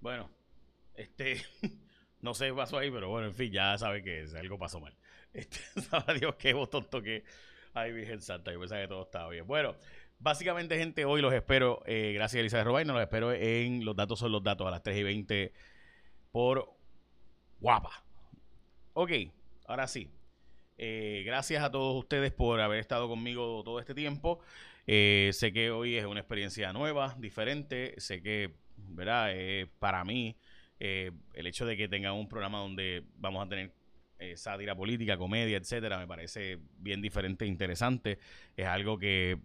Bueno, 0.00 0.28
este, 0.94 1.40
no 2.20 2.34
sé 2.34 2.48
qué 2.48 2.54
pasó 2.54 2.76
ahí, 2.76 2.90
pero 2.90 3.08
bueno, 3.08 3.28
en 3.28 3.34
fin, 3.34 3.50
ya 3.50 3.78
sabe 3.78 4.02
que 4.02 4.26
algo 4.38 4.58
pasó 4.58 4.80
mal. 4.80 4.94
Este, 5.32 5.58
sabe 5.80 6.18
Dios 6.18 6.34
qué 6.34 6.52
botón 6.52 6.90
toqué. 6.90 7.22
Ay, 7.72 7.92
Virgen 7.92 8.20
Santa, 8.20 8.52
yo 8.52 8.58
pensaba 8.58 8.82
que 8.82 8.88
todo 8.88 9.02
estaba 9.04 9.30
bien. 9.30 9.46
Bueno, 9.46 9.76
básicamente, 10.20 10.78
gente, 10.78 11.04
hoy 11.04 11.20
los 11.20 11.32
espero, 11.32 11.82
eh, 11.86 12.12
gracias 12.14 12.38
a 12.38 12.40
Elizabeth 12.40 12.66
Robaino, 12.66 12.92
los 12.92 13.02
espero 13.02 13.32
en 13.32 13.84
Los 13.84 13.96
Datos 13.96 14.18
son 14.18 14.30
los 14.30 14.44
Datos 14.44 14.66
a 14.66 14.70
las 14.70 14.82
3 14.82 14.98
y 14.98 15.02
20 15.02 15.52
por 16.30 16.72
Guapa. 17.58 18.04
Ok, 18.92 19.10
ahora 19.66 19.88
sí. 19.88 20.08
Eh, 20.78 21.22
gracias 21.26 21.62
a 21.62 21.70
todos 21.70 21.98
ustedes 21.98 22.32
por 22.32 22.60
haber 22.60 22.78
estado 22.78 23.08
conmigo 23.08 23.62
todo 23.64 23.80
este 23.80 23.94
tiempo. 23.94 24.40
Eh, 24.86 25.30
sé 25.32 25.52
que 25.52 25.70
hoy 25.70 25.96
es 25.96 26.04
una 26.04 26.20
experiencia 26.20 26.72
nueva, 26.72 27.16
diferente. 27.18 27.94
Sé 27.98 28.22
que, 28.22 28.54
¿verdad? 28.76 29.32
para 29.78 30.04
mí, 30.04 30.36
el 30.78 31.46
hecho 31.46 31.66
de 31.66 31.76
que 31.76 31.88
tenga 31.88 32.12
un 32.12 32.28
programa 32.28 32.58
donde 32.58 33.04
vamos 33.16 33.44
a 33.44 33.48
tener 33.48 33.72
sátira 34.36 34.74
política, 34.74 35.16
comedia, 35.16 35.56
etcétera, 35.56 35.98
me 35.98 36.06
parece 36.06 36.58
bien 36.78 37.02
diferente 37.02 37.44
e 37.44 37.48
interesante. 37.48 38.18
Es 38.56 38.66
algo 38.66 38.98
que 38.98 39.38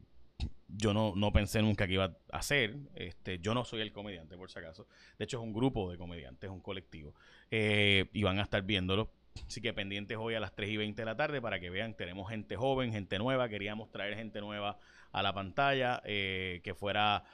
yo 0.67 0.93
no, 0.93 1.13
no 1.15 1.31
pensé 1.31 1.61
nunca 1.61 1.87
que 1.87 1.93
iba 1.93 2.17
a 2.31 2.37
hacer. 2.37 2.75
Este, 2.95 3.39
yo 3.39 3.53
no 3.53 3.65
soy 3.65 3.81
el 3.81 3.91
comediante, 3.91 4.37
por 4.37 4.49
si 4.49 4.59
acaso. 4.59 4.87
De 5.17 5.25
hecho, 5.25 5.37
es 5.37 5.43
un 5.43 5.53
grupo 5.53 5.91
de 5.91 5.97
comediantes, 5.97 6.49
es 6.49 6.53
un 6.53 6.61
colectivo. 6.61 7.13
Eh, 7.51 8.09
y 8.13 8.23
van 8.23 8.39
a 8.39 8.43
estar 8.43 8.61
viéndolo. 8.63 9.11
Así 9.47 9.61
que 9.61 9.73
pendientes 9.73 10.17
hoy 10.17 10.33
a 10.35 10.39
las 10.39 10.55
3 10.55 10.69
y 10.69 10.77
20 10.77 11.01
de 11.01 11.05
la 11.05 11.17
tarde 11.17 11.41
para 11.41 11.59
que 11.59 11.69
vean, 11.69 11.95
tenemos 11.95 12.29
gente 12.29 12.55
joven, 12.55 12.91
gente 12.91 13.17
nueva. 13.19 13.49
Queríamos 13.49 13.91
traer 13.91 14.15
gente 14.15 14.39
nueva 14.39 14.79
a 15.11 15.23
la 15.23 15.33
pantalla, 15.33 16.01
eh, 16.05 16.61
que 16.63 16.73
fuera, 16.73 17.25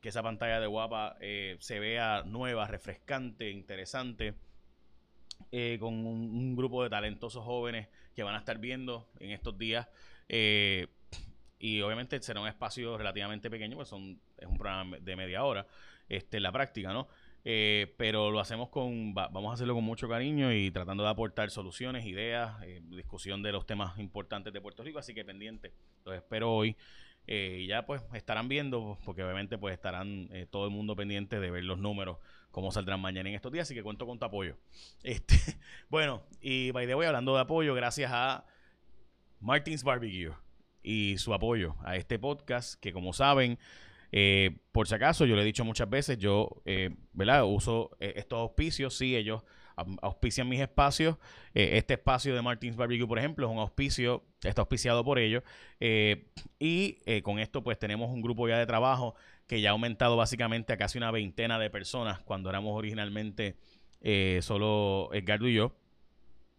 que 0.00 0.08
esa 0.08 0.22
pantalla 0.22 0.60
de 0.60 0.66
guapa 0.66 1.16
se 1.58 1.78
vea 1.78 2.22
nueva, 2.26 2.66
refrescante, 2.66 3.50
interesante. 3.50 4.34
Eh, 5.50 5.78
con 5.80 5.94
un, 6.04 6.56
grupo 6.56 6.82
de 6.82 6.90
talentosos 6.90 7.42
jóvenes 7.44 7.88
que 8.14 8.22
van 8.22 8.34
a 8.34 8.38
estar 8.38 8.58
viendo 8.58 9.08
en 9.18 9.30
estos 9.30 9.56
días. 9.56 9.88
Eh, 10.28 10.88
y 11.58 11.80
obviamente 11.80 12.20
será 12.22 12.40
un 12.40 12.48
espacio 12.48 12.96
relativamente 12.96 13.50
pequeño, 13.50 13.76
pues 13.76 13.88
son, 13.88 14.20
es 14.38 14.46
un 14.46 14.58
programa 14.58 14.98
de 14.98 15.16
media 15.16 15.44
hora, 15.44 15.66
este, 16.08 16.40
la 16.40 16.52
práctica, 16.52 16.92
¿no? 16.92 17.08
Eh, 17.44 17.94
pero 17.96 18.30
lo 18.30 18.40
hacemos 18.40 18.68
con, 18.68 19.14
vamos 19.14 19.50
a 19.50 19.54
hacerlo 19.54 19.74
con 19.74 19.84
mucho 19.84 20.08
cariño 20.08 20.52
y 20.52 20.70
tratando 20.70 21.04
de 21.04 21.10
aportar 21.10 21.50
soluciones, 21.50 22.04
ideas, 22.04 22.60
discusión 22.90 23.42
de 23.42 23.52
los 23.52 23.66
temas 23.66 23.98
importantes 23.98 24.52
de 24.52 24.60
Puerto 24.60 24.82
Rico, 24.82 24.98
así 24.98 25.14
que 25.14 25.24
pendiente, 25.24 25.72
los 26.04 26.14
espero 26.14 26.52
hoy. 26.52 26.76
y 27.26 27.66
ya 27.66 27.86
pues 27.86 28.02
estarán 28.12 28.48
viendo, 28.48 28.98
porque 29.04 29.22
obviamente 29.22 29.58
pues 29.58 29.74
estarán 29.74 30.30
todo 30.50 30.64
el 30.66 30.70
mundo 30.72 30.96
pendiente 30.96 31.40
de 31.40 31.50
ver 31.50 31.64
los 31.64 31.78
números 31.78 32.18
cómo 32.50 32.72
saldrán 32.72 33.00
mañana 33.00 33.28
en 33.28 33.34
estos 33.34 33.52
días, 33.52 33.68
así 33.68 33.74
que 33.74 33.82
cuento 33.82 34.06
con 34.06 34.18
tu 34.18 34.24
apoyo. 34.24 34.56
Este, 35.02 35.36
bueno, 35.88 36.22
y 36.40 36.70
by 36.72 36.86
the 36.86 36.94
way, 36.94 37.06
hablando 37.06 37.34
de 37.34 37.40
apoyo, 37.40 37.74
gracias 37.74 38.10
a 38.12 38.44
Martins 39.40 39.84
Barbecue 39.84 40.32
y 40.88 41.18
su 41.18 41.34
apoyo 41.34 41.76
a 41.84 41.96
este 41.96 42.18
podcast, 42.18 42.80
que 42.80 42.94
como 42.94 43.12
saben, 43.12 43.58
eh, 44.10 44.56
por 44.72 44.88
si 44.88 44.94
acaso, 44.94 45.26
yo 45.26 45.36
le 45.36 45.42
he 45.42 45.44
dicho 45.44 45.62
muchas 45.64 45.90
veces, 45.90 46.16
yo, 46.16 46.62
eh, 46.64 46.96
¿verdad? 47.12 47.44
Uso 47.44 47.90
eh, 48.00 48.14
estos 48.16 48.38
auspicios, 48.38 48.96
sí, 48.96 49.14
ellos 49.14 49.42
auspician 50.02 50.48
mis 50.48 50.60
espacios. 50.60 51.18
este 51.54 51.94
espacio 51.94 52.34
de 52.34 52.42
Martins 52.42 52.74
Barbecue, 52.74 53.06
por 53.06 53.16
ejemplo, 53.20 53.46
es 53.46 53.52
un 53.52 53.60
auspicio, 53.60 54.24
está 54.42 54.62
auspiciado 54.62 55.04
por 55.04 55.20
ellos. 55.20 55.44
y 56.58 56.96
con 57.22 57.38
esto, 57.38 57.62
pues 57.62 57.78
tenemos 57.78 58.10
un 58.10 58.20
grupo 58.20 58.48
ya 58.48 58.58
de 58.58 58.66
trabajo 58.66 59.14
que 59.46 59.60
ya 59.60 59.68
ha 59.68 59.72
aumentado 59.72 60.16
básicamente 60.16 60.72
a 60.72 60.76
casi 60.76 60.98
una 60.98 61.12
veintena 61.12 61.60
de 61.60 61.70
personas 61.70 62.18
cuando 62.20 62.50
éramos 62.50 62.76
originalmente 62.76 63.56
eh, 64.00 64.40
solo 64.42 65.10
Edgardo 65.12 65.48
y 65.48 65.54
yo. 65.54 65.72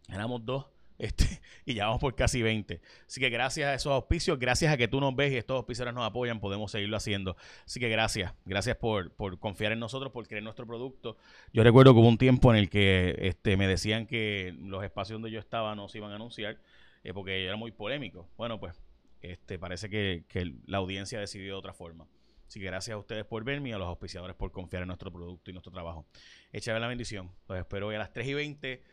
Éramos 0.08 0.46
dos. 0.46 0.68
Este, 1.00 1.26
y 1.66 1.74
ya 1.74 1.86
vamos 1.86 2.02
por 2.02 2.14
casi 2.14 2.44
20. 2.44 2.82
Así 3.08 3.20
que 3.20 3.30
gracias 3.30 3.68
a 3.70 3.74
esos 3.74 3.92
auspicios, 3.92 4.38
gracias 4.38 4.72
a 4.72 4.78
que 4.78 4.88
tú 4.88 5.00
nos 5.00 5.16
ves 5.16 5.32
y 5.32 5.38
estos 5.38 5.56
auspicios 5.56 5.92
nos 5.94 6.06
apoyan, 6.06 6.40
podemos 6.40 6.72
seguirlo 6.72 6.98
haciendo. 6.98 7.36
Así 7.66 7.80
que 7.80 7.90
gracias, 7.90 8.34
gracias 8.46 8.78
por, 8.78 9.16
confiar 9.40 9.72
en 9.72 9.80
nosotros, 9.80 10.12
por 10.12 10.28
creer 10.28 10.44
nuestro 10.44 10.68
producto. 10.68 11.18
Yo 11.54 11.64
recuerdo 11.64 11.94
que 11.94 12.02
hubo 12.02 12.10
un 12.10 12.18
tiempo 12.18 12.54
en 12.54 12.60
el 12.60 12.70
que 12.70 13.16
este, 13.20 13.58
me 13.58 13.68
decían 13.68 14.06
que 14.06 14.54
los 14.60 14.84
espacios 14.84 15.16
donde 15.16 15.32
yo 15.32 15.40
estaba 15.40 15.74
no 15.74 15.88
se 15.88 15.98
iban 15.98 16.12
a 16.12 16.16
anunciar 16.16 16.60
eh, 17.04 17.14
porque 17.14 17.46
era 17.46 17.56
muy 17.56 17.72
polémico. 17.72 18.30
Bueno, 18.38 18.60
pues 18.60 18.76
este, 19.22 19.58
parece 19.58 19.90
que, 19.90 20.26
que 20.28 20.54
la 20.68 20.78
audiencia 20.78 21.20
decidió 21.20 21.54
de 21.54 21.60
otra 21.60 21.74
forma. 21.74 22.08
Así 22.46 22.60
que 22.60 22.66
gracias 22.66 22.96
a 22.96 22.98
ustedes 22.98 23.26
por 23.26 23.44
verme 23.44 23.70
y 23.70 23.72
a 23.74 23.78
los 23.78 23.88
auspiciadores 23.88 24.36
por 24.36 24.52
confiar 24.52 24.82
en 24.82 24.88
nuestro 24.88 25.12
producto 25.12 25.52
y 25.52 25.54
nuestro 25.54 25.72
trabajo. 25.72 26.08
Échame 26.52 26.80
la 26.80 26.88
bendición. 26.88 27.32
Los 27.48 27.60
espero 27.60 27.88
hoy 27.88 27.96
a 27.96 28.00
las 28.00 28.12
3 28.12 28.28
y 28.28 28.34
20 28.34 28.84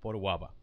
por 0.00 0.16
Guapa. 0.16 0.54